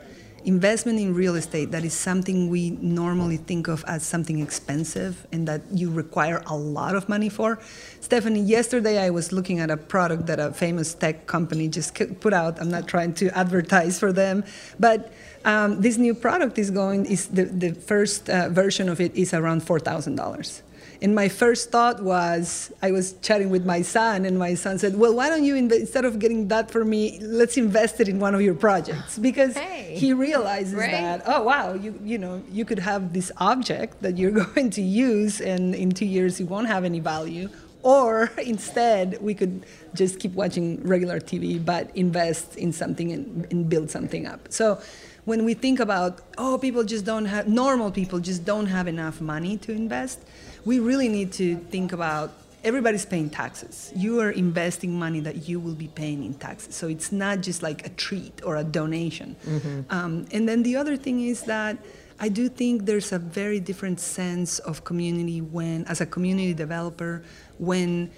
investment 0.45 0.99
in 0.99 1.13
real 1.13 1.35
estate, 1.35 1.71
that 1.71 1.83
is 1.83 1.93
something 1.93 2.49
we 2.49 2.71
normally 2.71 3.37
think 3.37 3.67
of 3.67 3.83
as 3.87 4.03
something 4.03 4.39
expensive 4.39 5.25
and 5.31 5.47
that 5.47 5.61
you 5.71 5.89
require 5.89 6.41
a 6.47 6.55
lot 6.55 6.95
of 6.95 7.09
money 7.09 7.29
for. 7.29 7.59
Stephanie, 8.01 8.41
yesterday 8.41 8.99
I 8.99 9.09
was 9.09 9.31
looking 9.31 9.59
at 9.59 9.69
a 9.69 9.77
product 9.77 10.27
that 10.27 10.39
a 10.39 10.51
famous 10.53 10.93
tech 10.93 11.27
company 11.27 11.67
just 11.67 11.99
put 12.19 12.33
out. 12.33 12.59
I'm 12.59 12.71
not 12.71 12.87
trying 12.87 13.13
to 13.15 13.37
advertise 13.37 13.99
for 13.99 14.11
them, 14.11 14.43
but 14.79 15.11
um, 15.45 15.81
this 15.81 15.97
new 15.97 16.13
product 16.13 16.57
is 16.57 16.71
going, 16.71 17.05
is 17.05 17.27
the, 17.27 17.45
the 17.45 17.73
first 17.73 18.29
uh, 18.29 18.49
version 18.49 18.89
of 18.89 18.99
it 18.99 19.15
is 19.15 19.33
around 19.33 19.61
$4,000. 19.61 20.61
And 21.01 21.15
my 21.15 21.29
first 21.29 21.71
thought 21.71 22.03
was, 22.03 22.73
I 22.81 22.91
was 22.91 23.13
chatting 23.21 23.49
with 23.49 23.65
my 23.65 23.81
son, 23.81 24.25
and 24.25 24.37
my 24.37 24.53
son 24.53 24.77
said, 24.77 24.97
"Well, 24.97 25.15
why 25.15 25.29
don't 25.29 25.45
you 25.45 25.55
instead 25.55 26.03
of 26.03 26.19
getting 26.19 26.49
that 26.49 26.69
for 26.69 26.83
me, 26.83 27.19
let's 27.21 27.55
invest 27.55 28.01
it 28.01 28.09
in 28.09 28.19
one 28.19 28.35
of 28.35 28.41
your 28.41 28.53
projects?" 28.53 29.17
Because 29.17 29.55
hey. 29.55 29.95
he 29.95 30.11
realizes 30.11 30.73
right? 30.73 30.91
that, 30.91 31.23
oh 31.25 31.43
wow, 31.43 31.73
you 31.73 31.97
you 32.03 32.17
know, 32.17 32.43
you 32.51 32.65
could 32.65 32.79
have 32.79 33.13
this 33.13 33.31
object 33.37 34.01
that 34.01 34.17
you're 34.17 34.31
going 34.45 34.69
to 34.71 34.81
use, 34.81 35.39
and 35.39 35.73
in 35.73 35.91
two 35.91 36.05
years 36.05 36.39
it 36.39 36.49
won't 36.49 36.67
have 36.67 36.83
any 36.83 36.99
value. 36.99 37.49
Or 37.83 38.31
instead, 38.37 39.21
we 39.21 39.33
could 39.33 39.65
just 39.93 40.19
keep 40.19 40.33
watching 40.33 40.83
regular 40.83 41.19
TV, 41.19 41.63
but 41.63 41.95
invest 41.95 42.55
in 42.55 42.73
something 42.73 43.11
and, 43.11 43.47
and 43.51 43.69
build 43.69 43.89
something 43.89 44.27
up. 44.27 44.47
So 44.49 44.81
when 45.25 45.45
we 45.45 45.53
think 45.53 45.79
about, 45.79 46.21
oh, 46.37 46.57
people 46.57 46.83
just 46.83 47.05
don't 47.05 47.25
have, 47.25 47.47
normal 47.47 47.91
people 47.91 48.19
just 48.19 48.45
don't 48.45 48.65
have 48.65 48.87
enough 48.87 49.21
money 49.21 49.57
to 49.57 49.71
invest, 49.71 50.19
we 50.65 50.79
really 50.79 51.07
need 51.07 51.31
to 51.33 51.55
think 51.55 51.93
about 51.93 52.33
everybody's 52.63 53.05
paying 53.05 53.29
taxes. 53.29 53.93
You 53.95 54.19
are 54.19 54.31
investing 54.31 54.97
money 54.97 55.19
that 55.21 55.47
you 55.47 55.59
will 55.59 55.75
be 55.75 55.87
paying 55.87 56.23
in 56.23 56.33
taxes. 56.33 56.75
So 56.75 56.87
it's 56.87 57.11
not 57.11 57.41
just 57.41 57.63
like 57.63 57.85
a 57.85 57.89
treat 57.89 58.41
or 58.43 58.57
a 58.57 58.63
donation. 58.63 59.35
Mm-hmm. 59.45 59.81
Um, 59.89 60.25
and 60.31 60.47
then 60.47 60.63
the 60.63 60.75
other 60.75 60.97
thing 60.97 61.21
is 61.21 61.43
that 61.43 61.77
I 62.19 62.27
do 62.27 62.49
think 62.49 62.85
there's 62.85 63.13
a 63.13 63.19
very 63.19 63.61
different 63.61 64.01
sense 64.01 64.59
of 64.59 64.83
community 64.83 65.39
when, 65.39 65.85
as 65.85 66.01
a 66.01 66.05
community 66.05 66.53
developer, 66.53 67.23
when 67.59 68.09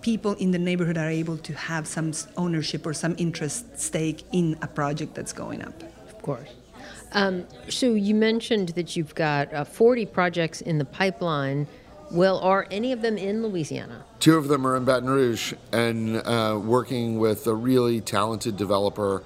people 0.00 0.34
in 0.34 0.50
the 0.50 0.58
neighborhood 0.58 0.96
are 0.96 1.08
able 1.08 1.36
to 1.36 1.52
have 1.54 1.86
some 1.86 2.12
ownership 2.36 2.86
or 2.86 2.94
some 2.94 3.14
interest 3.18 3.78
stake 3.78 4.24
in 4.32 4.56
a 4.62 4.66
project 4.66 5.14
that's 5.14 5.32
going 5.32 5.62
up. 5.62 5.82
Of 6.08 6.22
course. 6.22 6.48
Um, 7.12 7.46
so 7.68 7.94
you 7.94 8.14
mentioned 8.14 8.70
that 8.70 8.96
you've 8.96 9.14
got 9.14 9.52
uh, 9.52 9.64
40 9.64 10.06
projects 10.06 10.60
in 10.60 10.78
the 10.78 10.84
pipeline. 10.84 11.66
Well, 12.10 12.38
are 12.40 12.66
any 12.70 12.92
of 12.92 13.02
them 13.02 13.18
in 13.18 13.42
Louisiana? 13.42 14.04
Two 14.20 14.36
of 14.36 14.48
them 14.48 14.66
are 14.66 14.76
in 14.76 14.84
Baton 14.84 15.08
Rouge, 15.08 15.54
and 15.72 16.16
uh, 16.16 16.58
working 16.62 17.18
with 17.18 17.46
a 17.46 17.54
really 17.54 18.00
talented 18.00 18.56
developer 18.56 19.22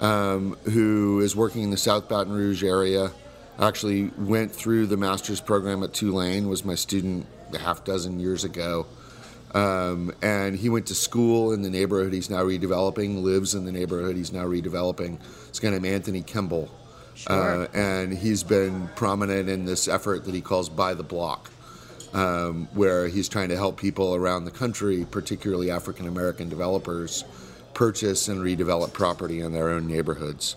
um, 0.00 0.56
who 0.64 1.20
is 1.20 1.34
working 1.34 1.62
in 1.62 1.70
the 1.70 1.76
South 1.76 2.08
Baton 2.08 2.32
Rouge 2.32 2.62
area. 2.62 3.12
Actually, 3.58 4.10
went 4.16 4.52
through 4.52 4.86
the 4.86 4.96
master's 4.96 5.40
program 5.40 5.82
at 5.82 5.92
Tulane. 5.92 6.48
Was 6.48 6.64
my 6.64 6.74
student 6.74 7.26
a 7.54 7.58
half 7.58 7.84
dozen 7.84 8.20
years 8.20 8.44
ago. 8.44 8.86
Um, 9.52 10.12
and 10.22 10.56
he 10.56 10.68
went 10.68 10.86
to 10.86 10.94
school 10.94 11.52
in 11.52 11.62
the 11.62 11.70
neighborhood 11.70 12.12
he's 12.12 12.30
now 12.30 12.44
redeveloping, 12.44 13.22
lives 13.22 13.54
in 13.54 13.64
the 13.64 13.72
neighborhood 13.72 14.16
he's 14.16 14.32
now 14.32 14.44
redeveloping. 14.44 15.18
It's 15.48 15.58
a 15.58 15.62
guy 15.62 15.70
named 15.70 15.86
Anthony 15.86 16.22
Kimball. 16.22 16.70
Sure. 17.14 17.64
Uh, 17.64 17.66
and 17.74 18.16
he's 18.16 18.44
been 18.44 18.88
prominent 18.94 19.48
in 19.48 19.64
this 19.64 19.88
effort 19.88 20.24
that 20.24 20.34
he 20.34 20.40
calls 20.40 20.68
Buy 20.68 20.94
the 20.94 21.02
Block, 21.02 21.50
um, 22.14 22.68
where 22.72 23.08
he's 23.08 23.28
trying 23.28 23.48
to 23.48 23.56
help 23.56 23.76
people 23.76 24.14
around 24.14 24.44
the 24.44 24.50
country, 24.50 25.06
particularly 25.10 25.70
African 25.70 26.06
American 26.06 26.48
developers, 26.48 27.24
purchase 27.74 28.28
and 28.28 28.40
redevelop 28.40 28.92
property 28.92 29.40
in 29.40 29.52
their 29.52 29.68
own 29.70 29.86
neighborhoods. 29.88 30.56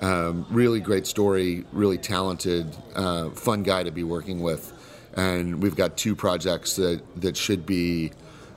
Um, 0.00 0.46
really 0.50 0.80
great 0.80 1.06
story, 1.06 1.64
really 1.72 1.98
talented, 1.98 2.76
uh, 2.94 3.30
fun 3.30 3.62
guy 3.62 3.84
to 3.84 3.90
be 3.90 4.04
working 4.04 4.40
with. 4.40 4.72
And 5.16 5.62
we've 5.62 5.76
got 5.76 5.96
two 5.96 6.14
projects 6.14 6.76
that, 6.76 7.00
that 7.20 7.36
should 7.36 7.64
be 7.64 8.12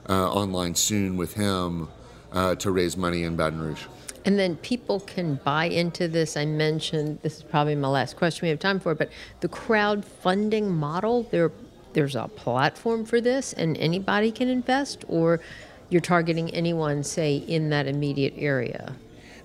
uh, 0.10 0.32
online 0.32 0.76
soon 0.76 1.17
with 1.17 1.34
him 1.34 1.89
uh, 2.32 2.56
to 2.56 2.72
raise 2.72 2.98
money 2.98 3.24
in 3.24 3.36
Baton 3.36 3.62
Rouge. 3.62 3.86
And 4.26 4.38
then 4.38 4.58
people 4.58 5.00
can 5.02 5.39
buy 5.43 5.65
into 5.65 6.08
this. 6.08 6.36
I 6.36 6.46
mentioned 6.46 7.20
this 7.22 7.38
is 7.38 7.43
probably 7.43 7.76
my 7.76 7.88
last 7.88 8.17
question 8.17 8.46
we 8.46 8.50
have 8.50 8.60
time 8.60 8.80
for, 8.80 8.93
but 8.93 9.10
the 9.39 9.48
crowdfunding 9.48 10.70
model, 10.70 11.24
there 11.32 11.52
there's 11.98 12.15
a 12.15 12.28
platform 12.28 13.04
for 13.04 13.20
this 13.20 13.54
and 13.54 13.76
anybody 13.78 14.32
can 14.32 14.48
invest 14.48 15.04
or 15.08 15.39
you're 15.89 16.00
targeting 16.00 16.48
anyone 16.52 17.04
say 17.04 17.38
in 17.38 17.70
that 17.70 17.88
immediate 17.88 18.36
area 18.38 18.96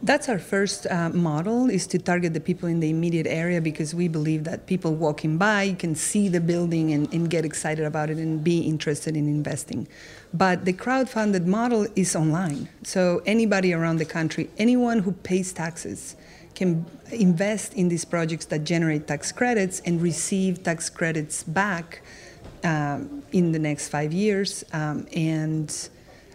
that's 0.02 0.28
our 0.28 0.38
first 0.38 0.86
uh, 0.90 1.10
model 1.10 1.70
is 1.70 1.86
to 1.86 1.98
target 1.98 2.34
the 2.34 2.40
people 2.40 2.68
in 2.68 2.80
the 2.80 2.90
immediate 2.90 3.26
area 3.26 3.60
because 3.60 3.94
we 3.94 4.08
believe 4.08 4.44
that 4.44 4.66
people 4.66 4.94
walking 4.94 5.38
by 5.38 5.74
can 5.78 5.94
see 5.94 6.28
the 6.28 6.40
building 6.40 6.92
and, 6.92 7.12
and 7.14 7.30
get 7.30 7.44
excited 7.44 7.84
about 7.84 8.10
it 8.10 8.16
and 8.16 8.42
be 8.42 8.60
interested 8.62 9.16
in 9.16 9.28
investing. 9.28 9.86
But 10.34 10.64
the 10.64 10.72
crowd-funded 10.72 11.46
model 11.46 11.86
is 11.94 12.16
online. 12.16 12.68
So 12.82 13.22
anybody 13.26 13.72
around 13.72 13.98
the 13.98 14.04
country 14.04 14.50
anyone 14.58 15.00
who 15.00 15.12
pays 15.12 15.52
taxes 15.52 16.16
can 16.54 16.84
invest 17.10 17.74
in 17.74 17.88
these 17.88 18.04
projects 18.04 18.46
that 18.46 18.64
generate 18.64 19.06
tax 19.06 19.30
credits 19.30 19.80
and 19.80 20.02
receive 20.02 20.62
tax 20.62 20.90
credits 20.90 21.44
back 21.44 22.02
um, 22.64 23.22
in 23.32 23.52
the 23.52 23.58
next 23.58 23.88
five 23.88 24.12
years 24.12 24.64
um, 24.72 25.06
and 25.14 25.88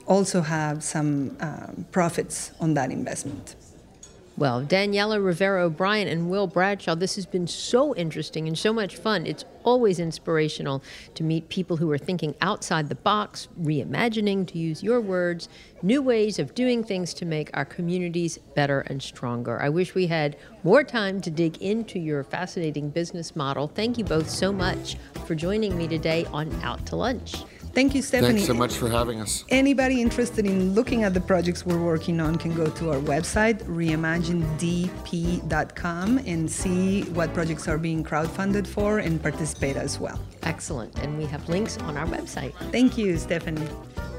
also 0.07 0.41
have 0.41 0.83
some 0.83 1.37
um, 1.39 1.85
profits 1.91 2.51
on 2.59 2.73
that 2.75 2.91
investment. 2.91 3.55
Well, 4.37 4.61
Daniela 4.61 5.23
Rivero 5.23 5.67
Bryant 5.67 6.11
and 6.11 6.29
Will 6.29 6.45
Bradshaw, 6.45 6.93
this 6.93 7.15
has 7.15 7.25
been 7.25 7.47
so 7.47 7.95
interesting 7.95 8.47
and 8.47 8.55
so 8.55 8.71
much 8.71 8.95
fun. 8.95 9.25
It's 9.25 9.43
always 9.63 9.97
inspirational 9.97 10.83
to 11.15 11.23
meet 11.23 11.49
people 11.49 11.77
who 11.77 11.89
are 11.89 11.97
thinking 11.97 12.35
outside 12.39 12.87
the 12.87 12.93
box, 12.93 13.47
reimagining, 13.59 14.45
to 14.49 14.59
use 14.59 14.83
your 14.83 15.01
words, 15.01 15.49
new 15.81 16.03
ways 16.03 16.37
of 16.37 16.53
doing 16.53 16.83
things 16.83 17.15
to 17.15 17.25
make 17.25 17.49
our 17.57 17.65
communities 17.65 18.37
better 18.53 18.81
and 18.81 19.01
stronger. 19.01 19.59
I 19.59 19.69
wish 19.69 19.95
we 19.95 20.05
had 20.05 20.37
more 20.63 20.83
time 20.83 21.19
to 21.21 21.31
dig 21.31 21.57
into 21.57 21.97
your 21.97 22.23
fascinating 22.23 22.91
business 22.91 23.35
model. 23.35 23.67
Thank 23.67 23.97
you 23.97 24.03
both 24.03 24.29
so 24.29 24.53
much 24.53 24.97
for 25.25 25.33
joining 25.33 25.75
me 25.75 25.87
today 25.87 26.25
on 26.25 26.53
Out 26.61 26.85
to 26.85 26.95
Lunch. 26.95 27.33
Thank 27.73 27.95
you, 27.95 28.01
Stephanie. 28.01 28.33
Thanks 28.33 28.47
so 28.47 28.53
much 28.53 28.75
for 28.75 28.89
having 28.89 29.21
us. 29.21 29.45
Anybody 29.49 30.01
interested 30.01 30.45
in 30.45 30.73
looking 30.73 31.03
at 31.03 31.13
the 31.13 31.21
projects 31.21 31.65
we're 31.65 31.83
working 31.83 32.19
on 32.19 32.37
can 32.37 32.53
go 32.55 32.67
to 32.67 32.91
our 32.91 32.99
website, 32.99 33.63
reimaginedp.com, 33.63 36.17
and 36.25 36.51
see 36.51 37.03
what 37.03 37.33
projects 37.33 37.67
are 37.67 37.77
being 37.77 38.03
crowdfunded 38.03 38.65
for 38.67 38.99
and 38.99 39.21
participate 39.21 39.77
as 39.77 39.99
well. 39.99 40.19
Excellent. 40.43 40.97
And 40.99 41.17
we 41.17 41.25
have 41.25 41.47
links 41.49 41.77
on 41.79 41.97
our 41.97 42.07
website. 42.07 42.53
Thank 42.71 42.97
you, 42.97 43.17
Stephanie. 43.17 43.67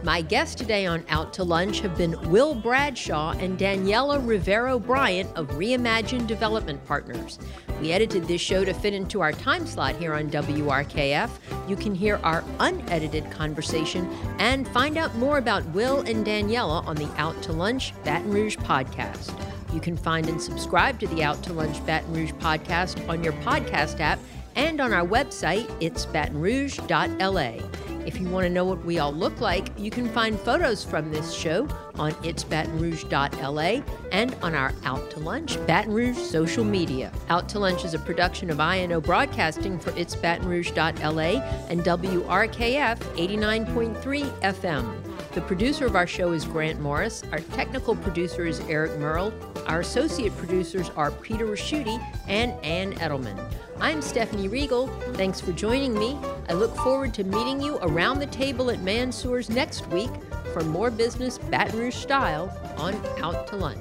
My 0.05 0.23
guests 0.23 0.55
today 0.55 0.87
on 0.87 1.05
Out 1.09 1.33
to 1.35 1.45
Lunch 1.45 1.81
have 1.81 1.99
been 1.99 2.31
Will 2.31 2.55
Bradshaw 2.55 3.33
and 3.33 3.59
Daniela 3.59 4.25
Rivero 4.25 4.79
Bryant 4.79 5.29
of 5.37 5.49
Reimagined 5.49 6.29
Development 6.29 6.83
Partners. 6.87 7.41
We 7.81 7.91
edited 7.91 8.25
this 8.29 8.41
show 8.41 8.65
to 8.65 8.73
fit 8.73 8.95
into 8.95 9.21
our 9.21 9.33
time 9.33 9.67
slot 9.67 9.97
here 9.97 10.15
on 10.15 10.31
WRKF. 10.31 11.31
You 11.69 11.75
can 11.75 11.97
hear 11.97 12.21
our 12.23 12.45
unedited 12.61 13.29
conversation 13.33 14.09
and 14.39 14.69
find 14.69 14.97
out 14.97 15.17
more 15.17 15.39
about 15.39 15.67
Will 15.71 16.01
and 16.03 16.25
Daniela 16.25 16.87
on 16.87 16.95
the 16.95 17.11
Out 17.17 17.41
to 17.43 17.53
Lunch 17.53 17.93
Baton 18.05 18.31
Rouge 18.31 18.57
podcast. 18.57 19.35
You 19.75 19.81
can 19.81 19.97
find 19.97 20.29
and 20.29 20.41
subscribe 20.41 21.01
to 21.01 21.09
the 21.09 21.25
Out 21.25 21.43
to 21.43 21.53
Lunch 21.53 21.85
Baton 21.85 22.15
Rouge 22.15 22.33
podcast 22.35 23.09
on 23.09 23.25
your 23.25 23.33
podcast 23.35 23.99
app 23.99 24.21
and 24.55 24.81
on 24.81 24.93
our 24.93 25.07
website, 25.07 25.71
it's 25.81 26.07
batonrouge.la. 26.07 27.98
If 28.09 28.19
you 28.19 28.31
want 28.31 28.45
to 28.45 28.51
know 28.51 28.65
what 28.65 28.83
we 28.87 29.01
all 29.01 29.13
look 29.13 29.39
like, 29.39 29.69
you 29.79 29.91
can 29.91 30.09
find 30.09 30.41
photos 30.41 30.83
from 30.83 31.11
this 31.11 31.31
show 31.31 31.69
on 31.99 32.13
itsbatonrouge.la 32.13 33.83
and 34.13 34.35
on 34.43 34.55
our 34.55 34.73
Out 34.85 35.11
to 35.11 35.21
Lunch 35.21 35.57
Baton 35.67 35.93
Rouge 35.93 36.17
social 36.17 36.65
media. 36.65 37.13
Out 37.29 37.49
to 37.51 37.59
Lunch 37.59 37.85
is 37.85 37.95
a 37.95 37.99
production 37.99 38.51
of 38.51 38.61
INO 38.61 39.01
Broadcasting 39.01 39.79
for 39.79 39.93
itsbatonrouge.la 39.93 41.43
and 41.69 41.83
WRKF 41.83 42.99
89.3 42.99 44.41
FM. 44.41 45.09
The 45.35 45.41
producer 45.43 45.87
of 45.87 45.95
our 45.95 46.07
show 46.07 46.33
is 46.33 46.45
Grant 46.45 46.81
Morris. 46.81 47.23
Our 47.33 47.41
technical 47.41 47.95
producer 47.95 48.47
is 48.47 48.61
Eric 48.61 48.99
Merle. 48.99 49.33
Our 49.67 49.81
associate 49.81 50.37
producers 50.37 50.91
are 50.97 51.11
Peter 51.11 51.47
Ricchiuti 51.47 52.03
and 52.27 52.53
Ann 52.65 52.95
Edelman. 52.95 53.39
I'm 53.79 54.03
Stephanie 54.03 54.49
Riegel. 54.49 54.89
Thanks 55.15 55.41
for 55.41 55.53
joining 55.53 55.97
me. 55.97 56.19
I 56.49 56.55
look 56.55 56.75
forward 56.77 57.15
to 57.15 57.25
meeting 57.25 57.61
you 57.61 57.79
around 57.83 58.19
the 58.19 58.27
table 58.27 58.71
at 58.71 58.81
Mansur's 58.81 59.51
next 59.51 59.87
week 59.89 60.11
for 60.53 60.63
more 60.65 60.91
business 60.91 61.39
Baton 61.39 61.79
Rouge 61.79 61.95
style 61.95 62.51
on 62.77 62.95
Out 63.23 63.47
to 63.49 63.57
Lunch. 63.57 63.79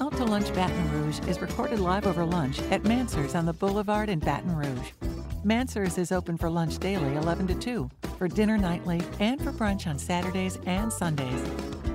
Out 0.00 0.16
to 0.16 0.24
Lunch 0.24 0.52
Baton 0.54 0.92
Rouge 0.92 1.20
is 1.28 1.40
recorded 1.40 1.78
live 1.78 2.06
over 2.06 2.24
lunch 2.24 2.60
at 2.70 2.84
Mansur's 2.84 3.34
on 3.34 3.46
the 3.46 3.52
Boulevard 3.52 4.08
in 4.08 4.18
Baton 4.18 4.56
Rouge. 4.56 4.90
Mansur's 5.44 5.98
is 5.98 6.12
open 6.12 6.36
for 6.36 6.50
lunch 6.50 6.78
daily 6.78 7.14
11 7.14 7.46
to 7.48 7.54
2, 7.54 7.90
for 8.18 8.28
dinner 8.28 8.58
nightly, 8.58 9.02
and 9.20 9.42
for 9.42 9.52
brunch 9.52 9.86
on 9.86 9.98
Saturdays 9.98 10.58
and 10.66 10.92
Sundays. 10.92 11.71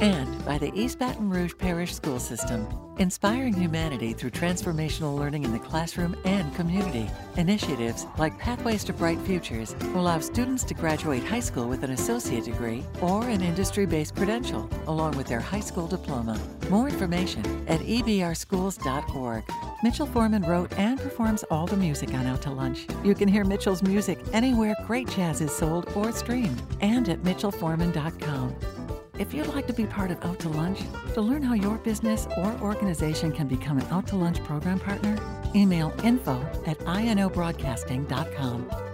And 0.00 0.44
by 0.44 0.58
the 0.58 0.72
East 0.74 0.98
Baton 0.98 1.30
Rouge 1.30 1.54
Parish 1.56 1.94
School 1.94 2.18
System, 2.18 2.66
inspiring 2.98 3.54
humanity 3.54 4.12
through 4.12 4.30
transformational 4.30 5.18
learning 5.18 5.44
in 5.44 5.52
the 5.52 5.58
classroom 5.58 6.16
and 6.24 6.54
community. 6.54 7.10
Initiatives 7.36 8.06
like 8.18 8.38
Pathways 8.38 8.84
to 8.84 8.92
Bright 8.92 9.18
Futures 9.20 9.74
allow 9.94 10.18
students 10.20 10.64
to 10.64 10.74
graduate 10.74 11.24
high 11.24 11.40
school 11.40 11.68
with 11.68 11.82
an 11.82 11.90
associate 11.90 12.44
degree 12.44 12.84
or 13.00 13.28
an 13.28 13.40
industry 13.40 13.86
based 13.86 14.14
credential, 14.14 14.68
along 14.86 15.16
with 15.16 15.26
their 15.26 15.40
high 15.40 15.60
school 15.60 15.86
diploma. 15.86 16.38
More 16.70 16.88
information 16.88 17.44
at 17.68 17.80
ebrschools.org. 17.80 19.44
Mitchell 19.82 20.06
Foreman 20.06 20.42
wrote 20.42 20.72
and 20.78 20.98
performs 20.98 21.44
all 21.50 21.66
the 21.66 21.76
music 21.76 22.14
on 22.14 22.26
Out 22.26 22.42
to 22.42 22.50
Lunch. 22.50 22.86
You 23.02 23.14
can 23.14 23.28
hear 23.28 23.44
Mitchell's 23.44 23.82
music 23.82 24.18
anywhere 24.32 24.74
great 24.86 25.08
jazz 25.08 25.40
is 25.40 25.54
sold 25.54 25.90
or 25.94 26.12
streamed, 26.12 26.62
and 26.80 27.08
at 27.08 27.22
mitchellforeman.com. 27.22 28.83
If 29.16 29.32
you'd 29.32 29.46
like 29.46 29.68
to 29.68 29.72
be 29.72 29.86
part 29.86 30.10
of 30.10 30.24
Out 30.24 30.40
to 30.40 30.48
Lunch, 30.48 30.80
to 31.14 31.20
learn 31.20 31.42
how 31.42 31.54
your 31.54 31.78
business 31.78 32.26
or 32.36 32.58
organization 32.60 33.30
can 33.30 33.46
become 33.46 33.78
an 33.78 33.86
Out 33.92 34.08
to 34.08 34.16
Lunch 34.16 34.42
program 34.42 34.80
partner, 34.80 35.16
email 35.54 35.94
info 36.02 36.44
at 36.66 36.80
inobroadcasting.com. 36.80 38.93